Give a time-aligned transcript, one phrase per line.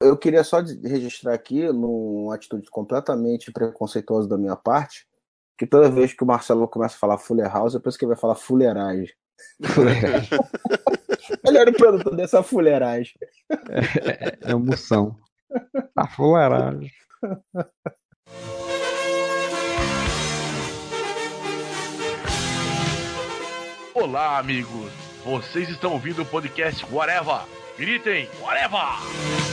[0.00, 5.06] Eu queria só registrar aqui, numa atitude completamente preconceituosa da minha parte,
[5.58, 8.12] que toda vez que o Marcelo começa a falar Fuller House, eu penso que ele
[8.12, 9.10] vai falar fuleiragem.
[9.64, 10.28] Fuleiragem.
[11.48, 13.14] ele era o produtor dessa fuleiragem.
[13.70, 15.16] É, é emoção.
[15.96, 16.92] A fuleiragem.
[23.94, 24.92] Olá, amigos.
[25.24, 27.46] Vocês estão ouvindo o podcast Whatever.
[27.78, 29.45] Gritem, Whatever!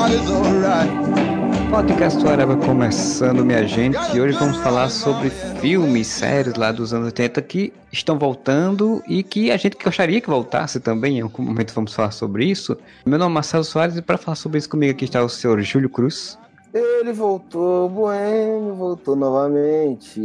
[0.00, 0.90] Rock is alright.
[1.70, 3.98] Podcast Araba começando, minha gente.
[4.14, 9.22] E hoje vamos falar sobre filmes, séries lá dos anos 80 que estão voltando e
[9.22, 11.18] que a gente gostaria que voltasse também.
[11.18, 12.76] Em algum momento vamos falar sobre isso.
[13.04, 15.60] Meu nome é Marcelo Soares e para falar sobre isso comigo aqui está o senhor
[15.60, 16.38] Júlio Cruz.
[16.72, 20.20] Ele voltou, Bueno, voltou novamente.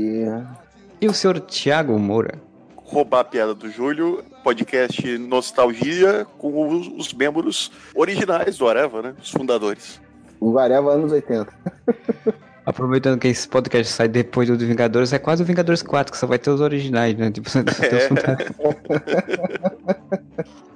[1.02, 2.45] E o senhor Tiago Moura.
[2.86, 9.16] Roubar a piada do Júlio, podcast Nostalgia com os, os membros originais do Areva, né?
[9.22, 10.00] Os fundadores.
[10.40, 11.52] O Vareva anos 80.
[12.66, 16.26] Aproveitando que esse podcast sai depois do Vingadores, é quase o Vingadores 4, que só
[16.26, 17.30] vai ter os originais, né?
[17.30, 18.52] Tipo, só fundadores.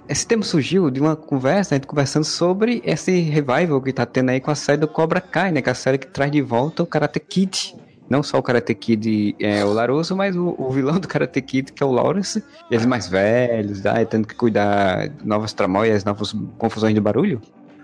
[0.08, 4.30] Esse tema surgiu de uma conversa, a gente conversando sobre esse revival que tá tendo
[4.30, 5.62] aí com a série do Cobra Kai, né?
[5.62, 7.76] Que é a série que traz de volta o Karate Kid.
[8.10, 11.72] Não só o Karate Kid é o Laroso, mas o, o vilão do Karate Kid,
[11.72, 12.44] que é o Lawrence.
[12.72, 14.02] Eles mais velhos, tá?
[14.02, 17.42] E tendo que cuidar de novas tramóias, novas confusões de barulho.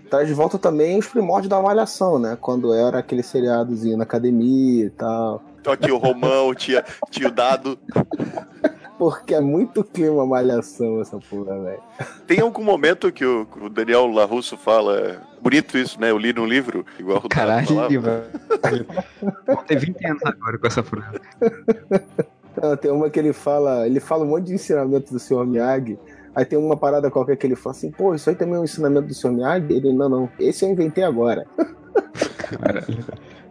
[0.09, 2.37] Traz de volta também os primórdios da Malhação, né?
[2.39, 5.43] Quando era aquele seriadozinho na academia e tal.
[5.61, 7.77] Então tio Romão, tia, tio Dado.
[8.97, 11.81] Porque é muito clima Malhação essa porra, velho.
[12.25, 14.97] Tem algum momento que o, Daniel Larusso fala.
[14.97, 16.09] é Bonito isso, né?
[16.09, 17.67] Eu li no livro, igual o Caralho.
[19.45, 21.19] Vou ter 20 anos agora com essa frase.
[22.51, 25.45] Então, tem uma que ele fala, ele fala um monte de ensinamento do Sr.
[25.45, 25.99] Miyagi.
[26.33, 28.63] Aí tem uma parada qualquer que ele fala assim, pô, isso aí também é um
[28.63, 29.31] ensinamento do Sr.
[29.31, 29.73] Miyagi?
[29.73, 31.45] Ele, não, não, esse eu inventei agora.
[32.37, 33.05] Caralho.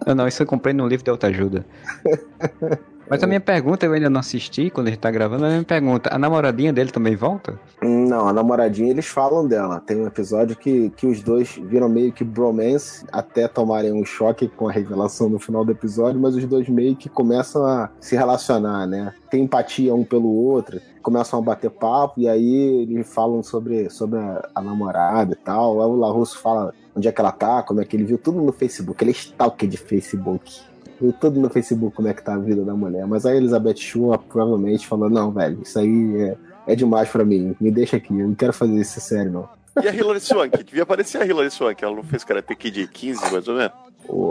[0.06, 1.64] Não, não, isso eu comprei no livro de autoajuda.
[3.08, 5.64] Mas a minha pergunta, eu ainda não assisti quando a gente tá gravando, a minha
[5.64, 7.58] pergunta, a namoradinha dele também volta?
[7.82, 9.80] Não, a namoradinha, eles falam dela.
[9.80, 14.48] Tem um episódio que, que os dois viram meio que bromance, até tomarem um choque
[14.48, 18.16] com a revelação no final do episódio, mas os dois meio que começam a se
[18.16, 19.12] relacionar, né?
[19.30, 24.18] Tem empatia um pelo outro, começam a bater papo, e aí eles falam sobre, sobre
[24.18, 25.82] a, a namorada e tal.
[25.82, 28.40] Aí o Larusso fala onde é que ela tá, como é que ele viu tudo
[28.40, 29.02] no Facebook.
[29.02, 30.62] Ele é stalker de Facebook.
[31.00, 33.06] Viu tudo no Facebook como é que tá a vida da mulher.
[33.06, 36.36] Mas a Elizabeth Shue provavelmente falou: não, velho, isso aí é,
[36.68, 37.54] é demais pra mim.
[37.60, 39.48] Me deixa aqui, eu não quero fazer isso sério, não.
[39.82, 40.62] E a Hilary Swank?
[40.62, 41.82] Devia aparecer a Hilary Swank.
[41.82, 43.72] Ela não fez Karate Kid 15, mais ou menos?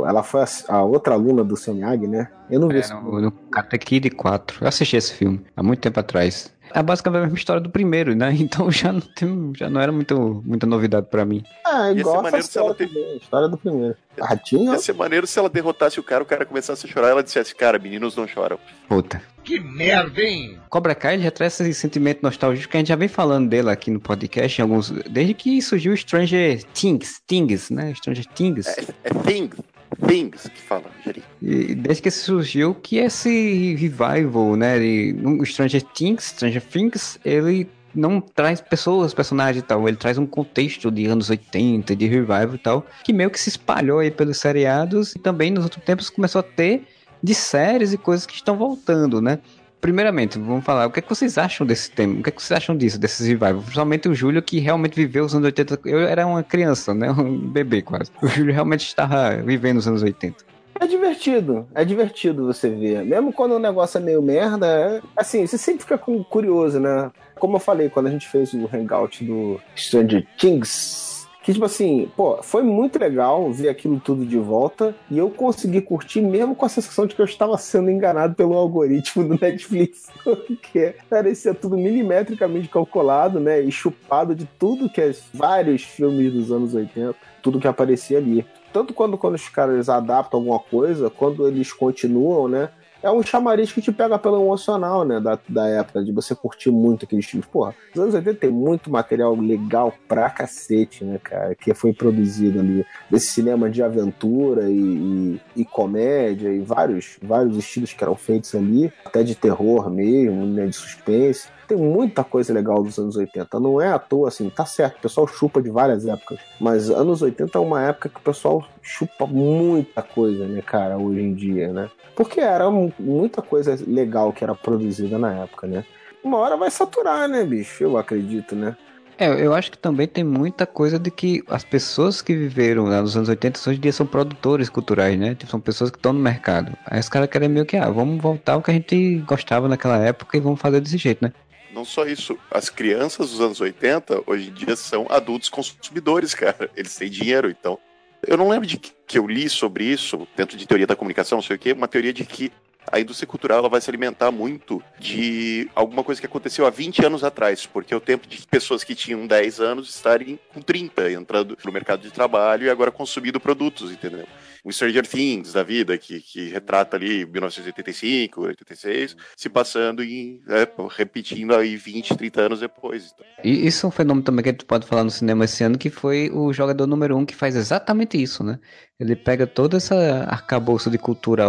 [0.08, 1.56] Ela foi a, a outra aluna do.
[1.74, 2.30] Miyagi, né?
[2.50, 4.64] Eu não vi É, esse no, no Karate Kid 4.
[4.64, 6.53] Eu assisti esse filme há muito tempo atrás.
[6.72, 8.34] É basicamente a mesma história do primeiro, né?
[8.44, 11.44] Então já não, tem, já não era muito, muita novidade pra mim.
[11.66, 12.76] Ah, igual a maneiro se ela
[13.16, 13.96] história, do primeiro.
[14.20, 14.72] Ratinho?
[14.74, 17.24] Ia ser maneiro se ela derrotasse o cara, o cara começasse a chorar e ela
[17.24, 18.60] dissesse, cara, meninos não choram.
[18.88, 19.22] Puta.
[19.44, 20.58] Que merda, hein?
[20.70, 23.70] Cobra Kai ele já traz esse sentimento nostálgico que a gente já vem falando dele
[23.70, 27.94] aqui no podcast, em alguns, desde que surgiu o Stranger Things, Things, né?
[27.96, 28.68] Stranger Things.
[28.68, 29.58] É, é things,
[29.96, 31.24] things que fala, Jeri.
[31.42, 35.16] E desde que surgiu que esse revival, né, de,
[35.46, 40.90] Stranger Things, Stranger Things, ele não traz pessoas, personagens e tal, ele traz um contexto
[40.90, 45.16] de anos 80, de revival e tal, que meio que se espalhou aí pelos seriados
[45.16, 46.88] e também nos outros tempos começou a ter
[47.22, 49.40] de séries e coisas que estão voltando, né?
[49.84, 52.18] Primeiramente, vamos falar, o que, é que vocês acham desse tema?
[52.22, 53.56] O que, é que vocês acham disso, desses revival?
[53.62, 55.82] Principalmente o Júlio, que realmente viveu os anos 80.
[55.84, 57.12] Eu era uma criança, né?
[57.12, 58.10] Um bebê quase.
[58.22, 60.38] O Júlio realmente estava vivendo os anos 80.
[60.80, 63.04] É divertido, é divertido você ver.
[63.04, 67.12] Mesmo quando o negócio é meio merda, é- assim, você sempre fica curioso, né?
[67.38, 71.13] Como eu falei, quando a gente fez o hangout do Stranger Things,
[71.44, 75.82] que tipo assim, pô, foi muito legal ver aquilo tudo de volta e eu consegui
[75.82, 80.08] curtir mesmo com a sensação de que eu estava sendo enganado pelo algoritmo do Netflix,
[80.24, 83.62] porque parecia tudo milimetricamente calculado, né?
[83.62, 88.46] E chupado de tudo que é vários filmes dos anos 80, tudo que aparecia ali
[88.74, 92.70] tanto quando, quando os caras adaptam alguma coisa, quando eles continuam, né?
[93.04, 95.20] É um chamariz que te pega pelo emocional, né?
[95.20, 97.48] Da, da época, de você curtir muito aqueles filmes.
[97.48, 101.54] Porra, nos anos 80 tem muito material legal pra cacete, né, cara?
[101.54, 102.86] Que foi produzido ali.
[103.12, 108.56] Desse cinema de aventura e, e, e comédia e vários, vários estilos que eram feitos
[108.56, 108.92] ali.
[109.06, 110.66] Até de terror mesmo, né?
[110.66, 113.60] De suspense tem muita coisa legal dos anos 80.
[113.60, 116.40] Não é à toa, assim, tá certo, o pessoal chupa de várias épocas.
[116.60, 121.22] Mas anos 80 é uma época que o pessoal chupa muita coisa, né, cara, hoje
[121.22, 121.90] em dia, né?
[122.16, 125.84] Porque era muita coisa legal que era produzida na época, né?
[126.24, 127.84] Uma hora vai saturar, né, bicho?
[127.84, 128.78] Eu acredito, né?
[129.18, 133.02] É, eu acho que também tem muita coisa de que as pessoas que viveram lá
[133.02, 135.36] nos anos 80 hoje em dia são produtores culturais, né?
[135.36, 136.76] Tipo, são pessoas que estão no mercado.
[136.86, 139.98] Aí os caras querem meio que, ah, vamos voltar ao que a gente gostava naquela
[139.98, 141.32] época e vamos fazer desse jeito, né?
[141.74, 146.70] Não só isso, as crianças dos anos 80 hoje em dia são adultos consumidores, cara.
[146.76, 147.80] Eles têm dinheiro, então.
[148.26, 151.44] Eu não lembro de que eu li sobre isso, dentro de teoria da comunicação, não
[151.44, 152.52] sei o quê, uma teoria de que
[152.92, 157.06] a indústria cultural ela vai se alimentar muito de alguma coisa que aconteceu há 20
[157.06, 161.12] anos atrás, porque é o tempo de pessoas que tinham 10 anos estarem com 30,
[161.12, 164.28] entrando no mercado de trabalho e agora consumindo produtos, entendeu?
[164.64, 170.68] O Stranger Things da vida, que, que retrata ali 1985, 86, se passando e é,
[170.96, 173.14] repetindo aí 20, 30 anos depois.
[173.14, 173.26] Então.
[173.44, 175.90] E isso é um fenômeno também que gente pode falar no cinema esse ano, que
[175.90, 178.60] foi o jogador número um que faz exatamente isso, né?
[179.00, 181.46] Ele pega todo esse arcabouço de cultura,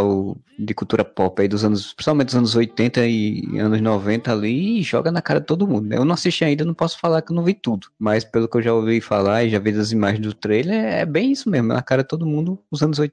[0.58, 4.82] de cultura pop aí dos anos, principalmente dos anos 80 e anos 90 ali e
[4.82, 5.86] joga na cara de todo mundo.
[5.86, 5.96] Né?
[5.96, 8.56] Eu não assisti ainda, não posso falar que eu não vi tudo, mas pelo que
[8.56, 11.68] eu já ouvi falar e já vi das imagens do trailer, é bem isso mesmo,
[11.68, 13.03] na cara de todo mundo os anos 80.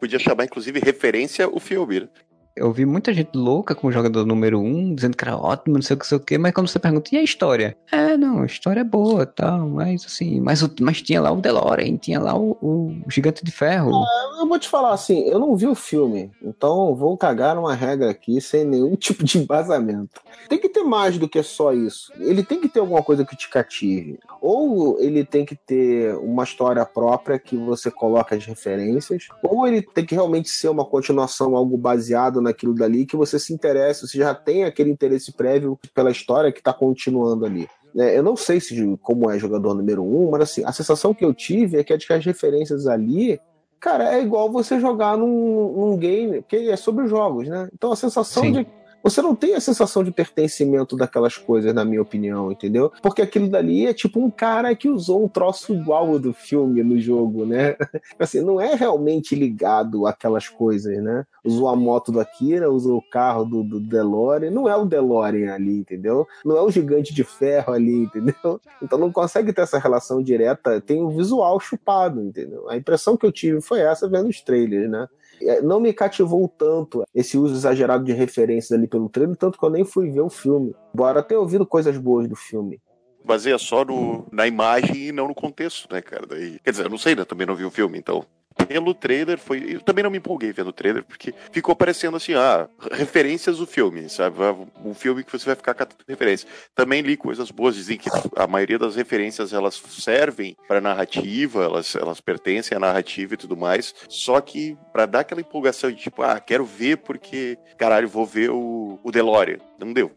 [0.00, 2.08] Podia chamar, inclusive, referência o filme.
[2.54, 5.76] Eu vi muita gente louca com o jogador número 1, um, dizendo que era ótimo,
[5.76, 7.76] não sei o que, sei o que, mas quando você pergunta, e a história?
[7.90, 11.96] É, não, a história é boa tal, mas assim, mas, mas tinha lá o DeLorean,
[11.96, 13.94] tinha lá o, o Gigante de Ferro.
[13.94, 17.74] Ah, eu vou te falar assim, eu não vi o filme, então vou cagar numa
[17.74, 20.20] regra aqui sem nenhum tipo de embasamento.
[20.48, 22.12] Tem que ter mais do que só isso.
[22.18, 24.18] Ele tem que ter alguma coisa que te cative.
[24.42, 29.80] Ou ele tem que ter uma história própria que você coloca as referências, ou ele
[29.80, 34.18] tem que realmente ser uma continuação, algo baseado naquilo dali, que você se interessa, você
[34.18, 37.68] já tem aquele interesse prévio pela história que está continuando ali.
[37.96, 41.24] É, eu não sei se como é jogador número um, mas assim, a sensação que
[41.24, 43.38] eu tive é que as referências ali,
[43.78, 47.68] cara, é igual você jogar num, num game, que é sobre jogos, né?
[47.72, 48.52] Então a sensação Sim.
[48.52, 48.66] de
[49.02, 52.92] você não tem a sensação de pertencimento daquelas coisas, na minha opinião, entendeu?
[53.02, 57.00] Porque aquilo dali é tipo um cara que usou um troço igual do filme no
[57.00, 57.76] jogo, né?
[58.18, 61.24] Assim, não é realmente ligado àquelas coisas, né?
[61.44, 65.52] Usou a moto do Akira, usou o carro do, do DeLorean, não é o DeLorean
[65.52, 66.26] ali, entendeu?
[66.44, 68.60] Não é o gigante de ferro ali, entendeu?
[68.82, 72.68] Então não consegue ter essa relação direta, tem o visual chupado, entendeu?
[72.68, 75.08] A impressão que eu tive foi essa vendo os trailers, né?
[75.48, 79.64] É, não me cativou tanto esse uso exagerado de referências ali pelo trailer, tanto que
[79.64, 80.74] eu nem fui ver o filme.
[80.94, 82.80] Embora tenha ouvido coisas boas do filme
[83.24, 86.26] baseia só no, na imagem e não no contexto, né, cara?
[86.26, 87.24] Daí, quer dizer, eu não sei, né?
[87.24, 89.74] Também não vi o filme, então pelo trailer foi.
[89.74, 93.66] Eu também não me empolguei vendo o trailer, porque ficou parecendo assim, ah, referências do
[93.66, 94.36] filme, sabe?
[94.84, 96.48] Um filme que você vai ficar catando referência.
[96.74, 101.94] Também li coisas boas, dizem que a maioria das referências elas servem para narrativa, elas,
[101.94, 103.94] elas pertencem à narrativa e tudo mais.
[104.08, 108.50] Só que para dar aquela empolgação de tipo, ah, quero ver porque, caralho, vou ver
[108.50, 109.58] o, o DeLorean.
[109.78, 110.12] Não deu.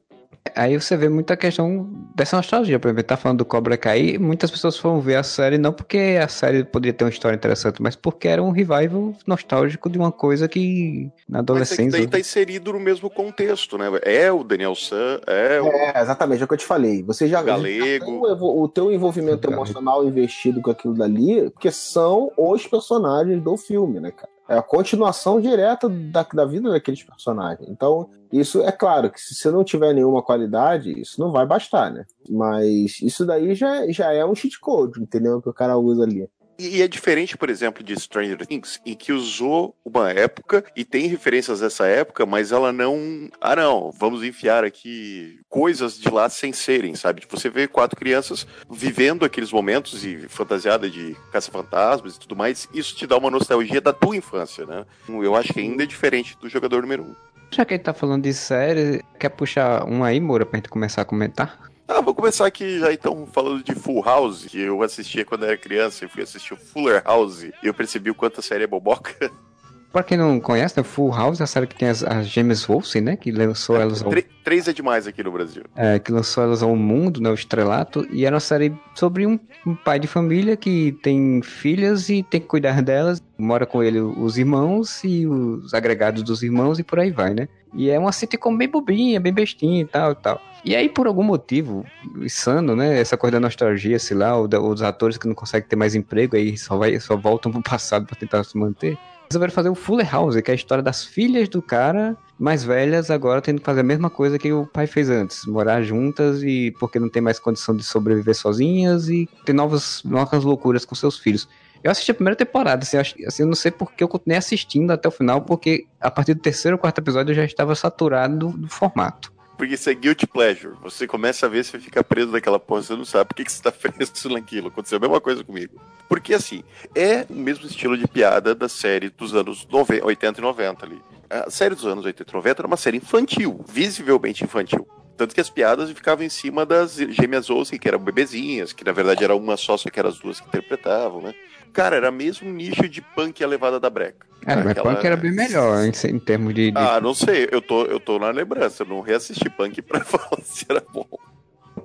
[0.54, 2.80] Aí você vê muita questão dessa nostalgia.
[2.80, 6.18] Por exemplo, tá falando do Cobra Kai, muitas pessoas foram ver a série não porque
[6.22, 10.12] a série poderia ter uma história interessante, mas porque era um revival nostálgico de uma
[10.12, 11.86] coisa que na adolescência.
[11.86, 13.88] Mas daí tá inserido no mesmo contexto, né?
[14.04, 15.68] É o Daniel San, é o.
[15.68, 17.04] É, exatamente, é o que eu te falei.
[17.04, 17.42] Você já.
[17.42, 18.28] Galego.
[18.28, 23.58] Já o, o teu envolvimento emocional investido com aquilo dali, porque são os personagens do
[23.58, 24.35] filme, né, cara?
[24.48, 27.68] É a continuação direta da, da vida daqueles personagens.
[27.70, 31.92] Então, isso é claro que se você não tiver nenhuma qualidade, isso não vai bastar,
[31.92, 32.06] né?
[32.30, 35.42] Mas isso daí já, já é um cheat code, entendeu?
[35.42, 36.30] Que o cara usa ali.
[36.58, 41.08] E é diferente, por exemplo, de Stranger Things, em que usou uma época e tem
[41.08, 43.30] referências dessa época, mas ela não.
[43.42, 47.22] Ah, não, vamos enfiar aqui coisas de lá sem serem, sabe?
[47.22, 52.70] Tipo, você vê quatro crianças vivendo aqueles momentos e fantasiada de caça-fantasmas e tudo mais,
[52.74, 54.86] isso te dá uma nostalgia da tua infância, né?
[55.10, 57.16] Eu acho que ainda é diferente do jogador número um.
[57.52, 60.70] Já que a gente tá falando de série, quer puxar um aí, Moura, pra gente
[60.70, 61.60] começar a comentar?
[61.88, 65.56] Ah, vou começar aqui já então falando de Full House, que eu assistia quando era
[65.56, 68.68] criança, eu fui assistir o Fuller House e eu percebi o quanto a série é
[68.68, 69.32] boboca.
[69.96, 72.70] Pra quem não conhece, né, Full House é a série que tem as, as gêmeas
[72.70, 73.16] Olsen, né?
[73.16, 74.12] Que lançou elas ao,
[74.44, 75.64] Três é demais aqui no Brasil.
[75.74, 77.30] é, que lançou elas ao mundo, né?
[77.30, 78.06] O estrelato.
[78.12, 82.42] E era uma série sobre um, um pai de família que tem filhas e tem
[82.42, 83.24] que cuidar delas.
[83.38, 87.48] Mora com ele os irmãos e os agregados dos irmãos e por aí vai, né?
[87.74, 90.42] E é uma sitcom bem bobinha, bem bestinha e tal e tal.
[90.66, 91.86] E aí, por algum motivo,
[92.18, 93.00] insano, né?
[93.00, 95.78] Essa coisa da nostalgia, sei lá, ou, da, ou dos atores que não conseguem ter
[95.78, 98.98] mais emprego, aí só, vai, só voltam pro passado pra tentar se manter.
[99.30, 103.10] Resolveram fazer o Fuller House, que é a história das filhas do cara, mais velhas,
[103.10, 105.46] agora tendo que fazer a mesma coisa que o pai fez antes.
[105.46, 110.44] Morar juntas e porque não tem mais condição de sobreviver sozinhas e ter novas, novas
[110.44, 111.48] loucuras com seus filhos.
[111.84, 115.08] Eu assisti a primeira temporada, assim, assim, eu não sei porque eu continuei assistindo até
[115.08, 118.58] o final, porque a partir do terceiro ou quarto episódio eu já estava saturado do,
[118.58, 119.35] do formato.
[119.58, 120.76] Porque isso é guilty pleasure.
[120.82, 123.52] Você começa a ver, você fica preso naquela porra, você não sabe por que, que
[123.52, 124.68] você tá preso naquilo.
[124.68, 125.82] Aconteceu a mesma coisa comigo.
[126.08, 130.44] Porque, assim, é o mesmo estilo de piada da série dos anos 90, 80 e
[130.44, 131.02] 90 ali.
[131.30, 134.88] A série dos anos 80 e 90 era uma série infantil, visivelmente infantil.
[135.18, 138.92] Tanto que as piadas ficavam em cima das gêmeas Olsen, que eram bebezinhas, que na
[138.92, 141.34] verdade era uma só, só que eram as duas que interpretavam, né?
[141.72, 144.26] Cara, era mesmo nicho de punk a levada da breca.
[144.46, 147.48] É, mas Aquela- Punk era bem melhor em, em termos de, de Ah, não sei,
[147.52, 151.08] eu tô, eu tô na lembrança, eu não reassisti punk pra falar se era bom.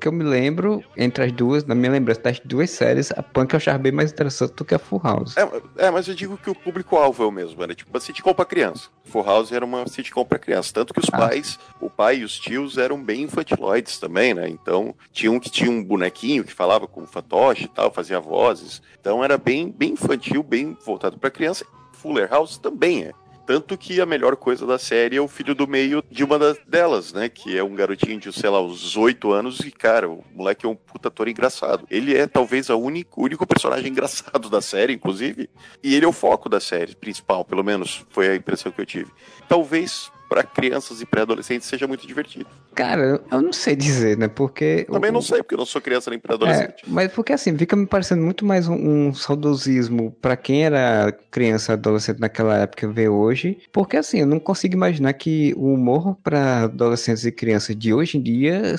[0.00, 3.52] Que eu me lembro, entre as duas, na minha lembrança das duas séries, a Punk
[3.52, 5.36] eu achava bem mais interessante do que a Full House.
[5.36, 8.32] É, é, mas eu digo que o público-alvo é o mesmo, era tipo uma sitcom
[8.32, 8.88] pra criança.
[9.04, 10.72] Full House era uma sitcom pra criança.
[10.72, 11.18] Tanto que os Ah.
[11.18, 14.48] pais, o pai e os tios eram bem infantiloides também, né?
[14.48, 18.80] Então, tinha um que tinha um bonequinho que falava com fantoche e tal, fazia vozes.
[18.98, 21.66] Então era bem, bem infantil, bem voltado pra criança.
[21.92, 23.12] Fuller House também é.
[23.50, 26.56] Tanto que a melhor coisa da série é o filho do meio de uma das,
[26.68, 27.28] delas, né?
[27.28, 30.68] Que é um garotinho de, sei lá, uns oito anos e, cara, o moleque é
[30.68, 31.84] um puta ator engraçado.
[31.90, 35.50] Ele é talvez a único, o único personagem engraçado da série, inclusive.
[35.82, 38.86] E ele é o foco da série principal, pelo menos foi a impressão que eu
[38.86, 39.10] tive.
[39.48, 42.46] Talvez para crianças e pré-adolescentes seja muito divertido.
[42.74, 44.28] Cara, eu não sei dizer, né?
[44.28, 44.86] Porque.
[44.90, 46.84] Também o- não sei, porque eu não sou criança nem É, pré-adolescente.
[46.86, 48.74] mas porque assim, fica me parecendo muito mais um,
[49.08, 53.58] um saudosismo pra quem era criança, adolescente naquela época ver hoje.
[53.72, 58.16] Porque assim, eu não consigo imaginar que o humor pra adolescentes e crianças de hoje
[58.16, 58.76] em dia.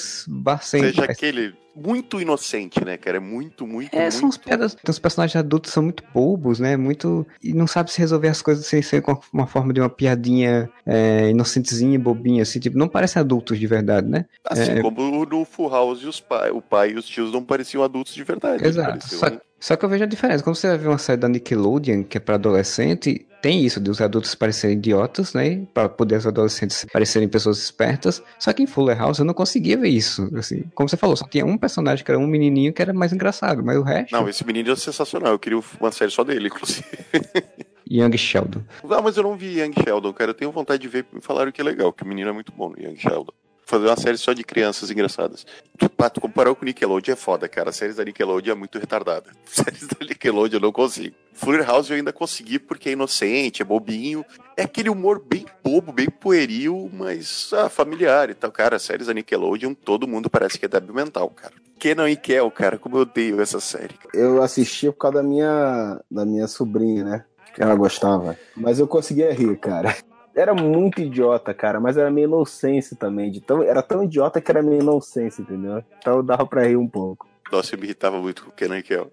[0.62, 3.18] Seja aquele muito inocente, né, cara?
[3.18, 4.14] É muito, muito, É, muito.
[4.16, 4.76] são os piadas.
[4.88, 6.76] Os personagens adultos são muito bobos, né?
[6.78, 7.26] Muito.
[7.44, 10.70] E não sabe se resolver as coisas sem ser com uma forma de uma piadinha
[10.86, 12.60] é, inocentezinha, bobinha, assim.
[12.60, 14.26] Tipo, não parecem adultos de verdade, né?
[14.46, 14.82] Assim É.
[14.82, 18.24] como no Full House os pai, o pai e os tios não pareciam adultos de
[18.24, 18.66] verdade.
[18.66, 19.00] Exato.
[19.00, 20.44] Pareciam- Só, só que eu vejo a diferença.
[20.44, 23.90] Quando você vai ver uma série da Nickelodeon, que é pra adolescente, tem isso de
[23.90, 25.66] os adultos parecerem idiotas, né?
[25.74, 28.22] Pra poder os adolescentes parecerem pessoas espertas.
[28.38, 30.30] Só que em Fuller House eu não conseguia ver isso.
[30.38, 33.12] Assim, como você falou, só tinha um personagem que era um menininho que era mais
[33.12, 34.12] engraçado, mas o resto.
[34.12, 35.32] Não, esse menino é sensacional.
[35.32, 36.86] Eu queria uma série só dele, inclusive.
[37.92, 38.62] Young Sheldon.
[38.84, 40.32] Não, mas eu não vi Young Sheldon, cara.
[40.32, 41.06] Eu tenho vontade de ver.
[41.12, 43.34] Me falaram que é legal, que o menino é muito bom no Young Sheldon.
[43.72, 45.46] Fazer uma série só de crianças engraçadas.
[45.78, 47.70] Tu, tu comparou com Nickelodeon é foda, cara.
[47.70, 49.32] As séries da Nickelodeon é muito retardada.
[49.48, 51.16] Séries da Nickelodeon eu não consigo.
[51.32, 54.26] Fuller House eu ainda consegui porque é inocente, é bobinho.
[54.58, 58.52] É aquele humor bem bobo, bem pueril, mas ah, familiar e tal.
[58.52, 61.54] Cara, as séries da Nickelodeon, todo mundo parece que é débil mental, cara.
[61.80, 63.96] Kenan e Kel, cara, como eu odeio essa série.
[64.14, 67.26] Eu assisti por causa da minha, da minha sobrinha, né?
[67.56, 68.38] Que ela gostava.
[68.54, 69.96] Mas eu conseguia rir, cara.
[70.36, 73.32] Era muito idiota, cara, mas era meio inocência também.
[73.32, 75.84] De tão, era tão idiota que era meio inocência, entendeu?
[76.00, 77.28] Então dava pra rir um pouco.
[77.52, 79.12] Nossa, eu me irritava muito com o Kenan e Kel.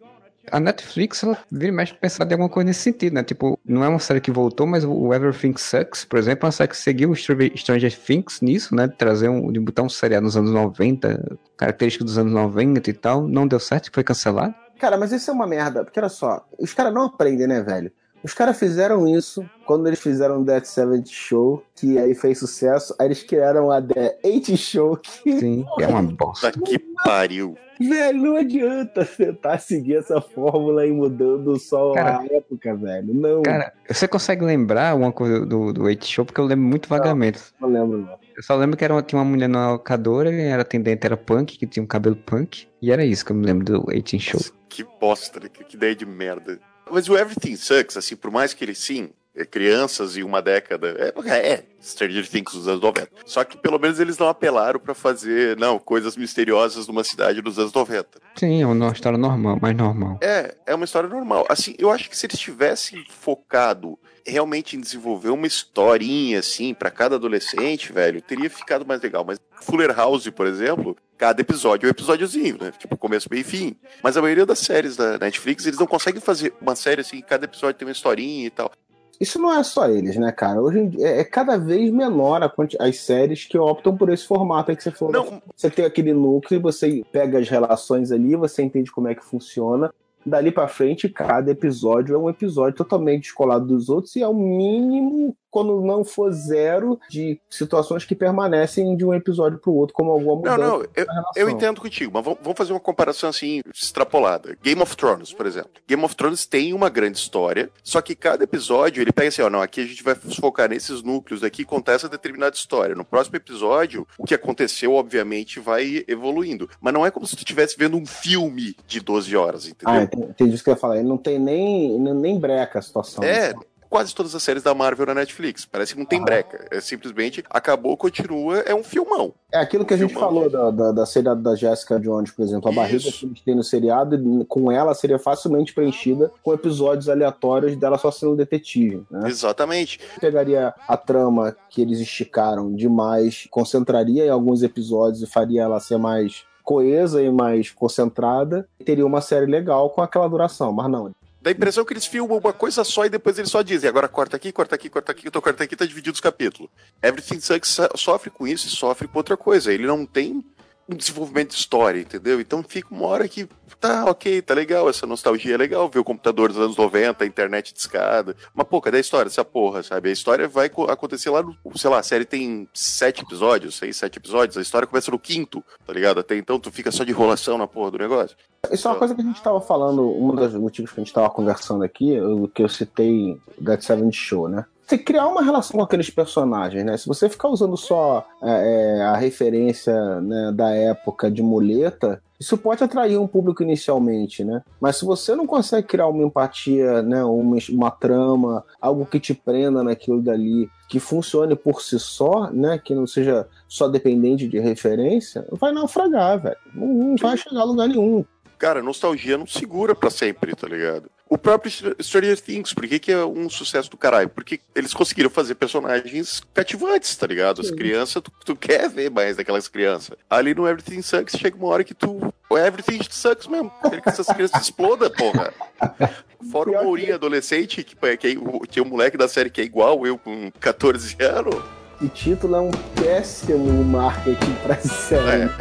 [0.50, 3.22] A Netflix, ela vira mexe pensar de alguma coisa nesse sentido, né?
[3.22, 6.52] Tipo, não é uma série que voltou, mas o Everything Sucks, por exemplo, é uma
[6.52, 8.86] série que seguiu o Stranger Stranger Things nisso, né?
[8.86, 12.92] De trazer um, de botar um seriado nos anos 90, característica dos anos 90 e
[12.94, 13.28] tal.
[13.28, 14.54] Não deu certo, foi cancelado.
[14.78, 17.92] Cara, mas isso é uma merda, porque olha só, os caras não aprendem, né, velho?
[18.22, 22.94] Os caras fizeram isso quando eles fizeram o Dead Seventh Show, que aí fez sucesso.
[22.98, 26.50] Aí eles criaram a The Eight Show, que, Sim, é uma bosta.
[26.52, 27.56] Que pariu.
[27.78, 33.14] velho, não adianta tentar seguir essa fórmula e mudando só Cara, a época, velho.
[33.14, 36.24] Não, Cara, você consegue lembrar uma coisa do, do Eight Show?
[36.24, 37.40] Porque eu lembro muito vagamente.
[37.60, 38.18] não lembro, não.
[38.36, 41.16] Eu só lembro que era uma, tinha uma mulher na locadora, e era atendente, era
[41.16, 42.66] punk, que tinha um cabelo punk.
[42.80, 44.40] E era isso que eu me lembro do Eight Show.
[44.68, 45.48] Que bosta, né?
[45.48, 46.58] que, que ideia de merda.
[46.90, 49.10] Mas o Everything Sucks, assim, por mais que ele sim,
[49.46, 53.08] crianças e uma década, é, é Stranger Things dos anos 90.
[53.24, 57.58] Só que pelo menos eles não apelaram pra fazer, não, coisas misteriosas numa cidade dos
[57.58, 58.06] anos 90.
[58.36, 60.18] Sim, é uma história normal, mais normal.
[60.20, 61.46] É, é uma história normal.
[61.48, 66.90] Assim, eu acho que se eles tivessem focado realmente em desenvolver uma historinha, assim, pra
[66.90, 69.24] cada adolescente, velho, teria ficado mais legal.
[69.24, 72.72] Mas Fuller House, por exemplo, cada episódio é um episódiozinho, né?
[72.78, 73.76] Tipo, começo, meio e fim.
[74.02, 77.46] Mas a maioria das séries da Netflix, eles não conseguem fazer uma série assim, cada
[77.46, 78.70] episódio tem uma historinha e tal.
[79.20, 80.60] Isso não é só eles, né, cara?
[80.62, 84.10] Hoje em dia, é, é cada vez menor a quanti- as séries que optam por
[84.10, 85.12] esse formato aí que você falou.
[85.12, 89.24] Não, Você tem aquele núcleo, você pega as relações ali, você entende como é que
[89.24, 89.92] funciona.
[90.24, 94.34] Dali pra frente, cada episódio é um episódio totalmente descolado dos outros e é o
[94.34, 100.10] mínimo, quando não for zero, de situações que permanecem de um episódio pro outro, como
[100.10, 101.42] alguma não, mudança não, eu, na relação.
[101.42, 104.56] eu entendo contigo, mas vamos, fazer uma comparação assim, extrapolada.
[104.62, 105.70] Game of Thrones, por exemplo.
[105.86, 109.50] Game of Thrones tem uma grande história, só que cada episódio ele pega assim, ó,
[109.50, 112.94] não, aqui a gente vai focar nesses núcleos aqui, contar essa determinada história.
[112.94, 116.68] No próximo episódio, o que aconteceu, obviamente, vai evoluindo.
[116.80, 119.94] Mas não é como se tu estivesse vendo um filme de 12 horas, entendeu?
[119.94, 120.98] Ah, entendi, isso que eu ia falar.
[120.98, 123.22] Ele não tem nem, nem breca a situação.
[123.24, 123.54] É,
[123.88, 125.64] quase todas as séries da Marvel na Netflix.
[125.64, 126.26] Parece que não tem Aham.
[126.26, 126.66] breca.
[126.70, 129.34] É simplesmente acabou, continua, é um filmão.
[129.50, 130.28] É aquilo que a gente Filmão.
[130.28, 132.68] falou da, da, da seriado da Jessica Jones, por exemplo.
[132.68, 133.20] A barriga Isso.
[133.20, 138.10] que eles têm no seriado, com ela seria facilmente preenchida com episódios aleatórios dela só
[138.10, 139.04] sendo detetive.
[139.10, 139.28] Né?
[139.28, 140.00] Exatamente.
[140.20, 145.98] Pegaria a trama que eles esticaram demais, concentraria em alguns episódios e faria ela ser
[145.98, 151.10] mais coesa e mais concentrada, teria uma série legal com aquela duração, mas não.
[151.40, 154.08] Dá a impressão que eles filmam uma coisa só e depois eles só dizem, agora
[154.08, 156.68] corta aqui, corta aqui, corta aqui, corta aqui, tá dividido os capítulos.
[157.02, 159.72] Everything Sucks so- sofre com isso e sofre com outra coisa.
[159.72, 160.44] Ele não tem
[160.88, 162.40] um desenvolvimento de história, entendeu?
[162.40, 163.46] Então fica uma hora que
[163.78, 167.26] tá ok, tá legal, essa nostalgia é legal, ver o computador dos anos 90, a
[167.26, 168.34] internet discada.
[168.54, 170.08] Mas, pô, cadê a história dessa porra, sabe?
[170.08, 171.54] A história vai co- acontecer lá no.
[171.76, 175.62] Sei lá, a série tem sete episódios, seis, sete episódios, a história começa no quinto,
[175.86, 176.20] tá ligado?
[176.20, 178.36] Até então tu fica só de enrolação na porra do negócio.
[178.72, 181.08] Isso é uma coisa que a gente estava falando, um dos motivos que a gente
[181.08, 184.64] estava conversando aqui, o que eu citei That Seven Show, né?
[184.88, 186.96] Você criar uma relação com aqueles personagens, né?
[186.96, 192.56] Se você ficar usando só é, é, a referência né, da época de muleta, isso
[192.56, 194.62] pode atrair um público inicialmente, né?
[194.80, 199.34] Mas se você não consegue criar uma empatia, né, uma, uma trama, algo que te
[199.34, 204.58] prenda naquilo dali, que funcione por si só, né, que não seja só dependente de
[204.58, 206.56] referência, vai naufragar, velho.
[206.74, 208.24] Não, não vai chegar a lugar nenhum.
[208.58, 211.10] Cara, nostalgia não segura pra sempre, tá ligado?
[211.30, 214.30] O próprio Str- Stranger Things, por que, que é um sucesso do caralho?
[214.30, 217.60] Porque eles conseguiram fazer personagens cativantes, tá ligado?
[217.60, 217.76] As Sim.
[217.76, 220.16] crianças, tu, tu quer ver mais daquelas crianças.
[220.30, 222.32] Ali no Everything Sucks chega uma hora que tu.
[222.48, 223.70] O Everything Sucks mesmo.
[223.90, 225.52] Quer que essas crianças explodam, porra.
[226.50, 229.64] Fora o Mourinho adolescente, que, que é, o- tinha um moleque da série que é
[229.64, 231.56] igual eu com 14 anos.
[232.00, 235.50] O título é um péssimo marketing pra série.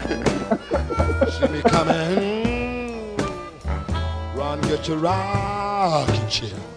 [1.90, 2.37] É.
[4.48, 6.77] on, get your rocking chair.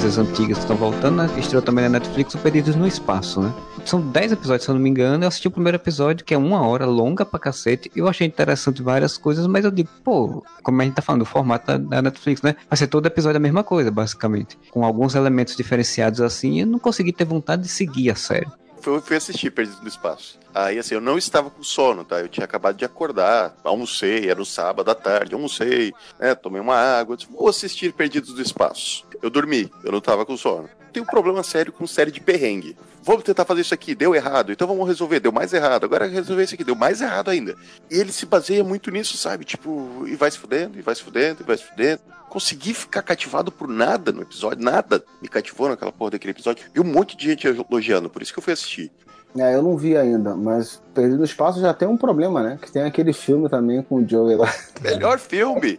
[0.00, 1.28] Coisas antigas que estão voltando, né?
[1.38, 3.52] estreou também na Netflix o Perdidos no Espaço, né?
[3.84, 5.24] São 10 episódios, se eu não me engano.
[5.24, 7.90] Eu assisti o primeiro episódio, que é uma hora, longa pra cacete.
[7.96, 11.24] Eu achei interessante várias coisas, mas eu digo, pô, como a gente tá falando, o
[11.24, 12.54] formato da, Netflix, né?
[12.70, 14.56] Vai ser todo episódio a mesma coisa, basicamente.
[14.70, 18.46] Com alguns elementos diferenciados assim, eu não consegui ter vontade de seguir a série.
[18.80, 20.38] Fui, fui assistir Perdido no Espaço.
[20.54, 22.20] Aí, assim, eu não estava com sono, tá?
[22.20, 26.34] Eu tinha acabado de acordar, almocei, era o sábado à tarde, almocei, né?
[26.34, 29.04] Tomei uma água, disse, vou assistir Perdidos no Espaço.
[29.22, 30.68] Eu dormi, eu não estava com sono.
[30.92, 32.76] Tem um problema sério com série de perrengue.
[33.02, 36.44] Vamos tentar fazer isso aqui, deu errado, então vamos resolver, deu mais errado, agora resolver
[36.44, 37.56] isso aqui, deu mais errado ainda.
[37.90, 39.44] E ele se baseia muito nisso, sabe?
[39.44, 42.02] Tipo, e vai se fudendo, e vai se fudendo, e vai se fudendo.
[42.28, 46.66] Consegui ficar cativado por nada no episódio, nada me cativou naquela porra daquele episódio.
[46.74, 48.92] E um monte de gente elogiando, por isso que eu fui assistir.
[49.40, 52.58] É, eu não vi ainda, mas Perdido no Espaço já tem um problema, né?
[52.60, 54.52] Que tem aquele filme também com o Joey lá.
[54.82, 55.78] Melhor filme!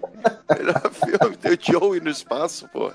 [0.58, 2.92] Melhor filme, tem o Joey no espaço, pô.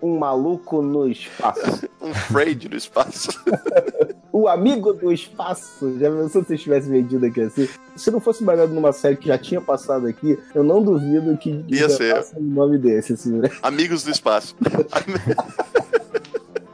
[0.00, 1.88] Um maluco no espaço.
[2.00, 3.28] Um Fred no espaço.
[4.30, 5.98] O amigo do espaço.
[5.98, 7.68] Já pensou se eu tivesse vendido aqui assim?
[7.96, 11.64] Se não fosse baseado numa série que já tinha passado aqui, eu não duvido que
[11.66, 12.24] Ia ser.
[12.36, 13.50] um nome desse, assim, né?
[13.62, 14.54] Amigos do espaço.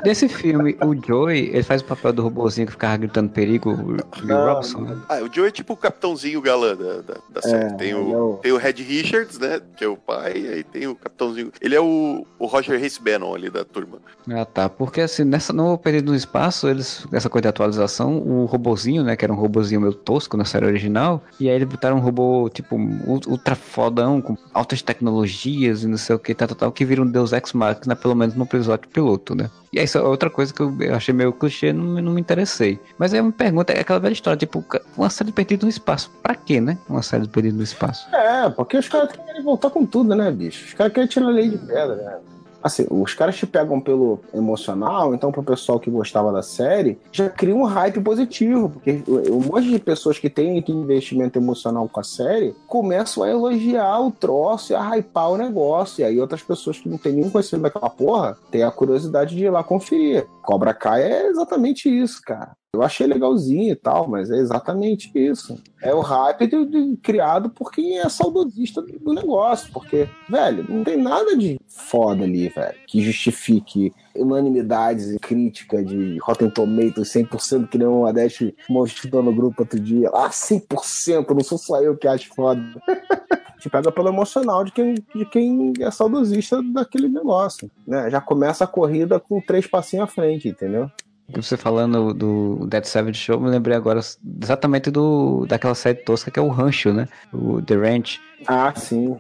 [0.05, 3.77] Nesse filme, o Joey, ele faz o papel do robozinho que ficava gritando perigo, o
[3.85, 4.81] Bill Não, Robson.
[4.83, 4.97] né?
[5.09, 7.75] Ah, o Joey é tipo o capitãozinho galã da, da, da série.
[7.77, 9.61] tem, o, é o- tem o Red Richards, né?
[9.77, 11.51] Que é o pai, aí tem o capitãozinho.
[11.61, 13.99] Ele é o, o Roger Reis Bannon ali da turma.
[14.31, 14.69] Ah, tá.
[14.69, 19.17] Porque assim, nessa, no período no espaço, eles, essa coisa de atualização, o robozinho, né,
[19.17, 22.49] que era um robozinho meio tosco na série original, e aí eles botaram um robô,
[22.53, 26.73] tipo, ul- ultra fodão, com altas tecnologias e não sei o que, tal, tal, tal,
[26.73, 29.51] que vira um Deus Ex Machina, pelo menos no episódio piloto, né?
[29.75, 32.79] E Isso é outra coisa que eu achei meio clichê, não, não me interessei.
[32.97, 34.65] Mas aí uma pergunta, é aquela velha história, tipo,
[34.97, 36.11] uma série perdida no espaço.
[36.23, 36.79] Pra quê, né?
[36.89, 38.09] Uma série perdida no espaço.
[38.15, 40.65] É, porque os caras querem voltar com tudo, né, bicho?
[40.67, 42.17] Os caras querem tirar a lei de pedra, né?
[42.65, 47.29] Assim, os caras te pegam pelo emocional, então pro pessoal que gostava da série, já
[47.29, 52.03] cria um hype positivo, porque um monte de pessoas que têm investimento emocional com a
[52.03, 56.01] série começam a elogiar o troço e a hypar o negócio.
[56.01, 59.45] E aí outras pessoas que não têm nenhum conhecimento daquela porra têm a curiosidade de
[59.45, 60.27] ir lá conferir.
[60.43, 62.57] Cobra Kai é exatamente isso, cara.
[62.75, 65.57] Eu achei legalzinho e tal, mas é exatamente isso.
[65.81, 69.71] É o hype de, de, criado por quem é saudosista do negócio.
[69.73, 76.19] Porque, velho, não tem nada de foda ali, velho, que justifique unanimidades e crítica de
[76.19, 80.09] Rotten Tomatoes 100% que nem o Adeste mostrou no grupo outro dia.
[80.15, 82.63] Ah, 100%, não sou só eu que acho foda.
[83.59, 87.71] Te pega pelo emocional de quem, de quem é saudosista daquele negócio.
[87.87, 88.11] Né?
[88.11, 90.91] Já começa a corrida com três passinhos à frente, entendeu?
[91.29, 94.01] Você falando do Dead Savage Show, me lembrei agora
[94.43, 97.09] exatamente do daquela série tosca que é o Rancho, né?
[97.33, 98.21] O The Ranch.
[98.47, 99.17] Ah, sim.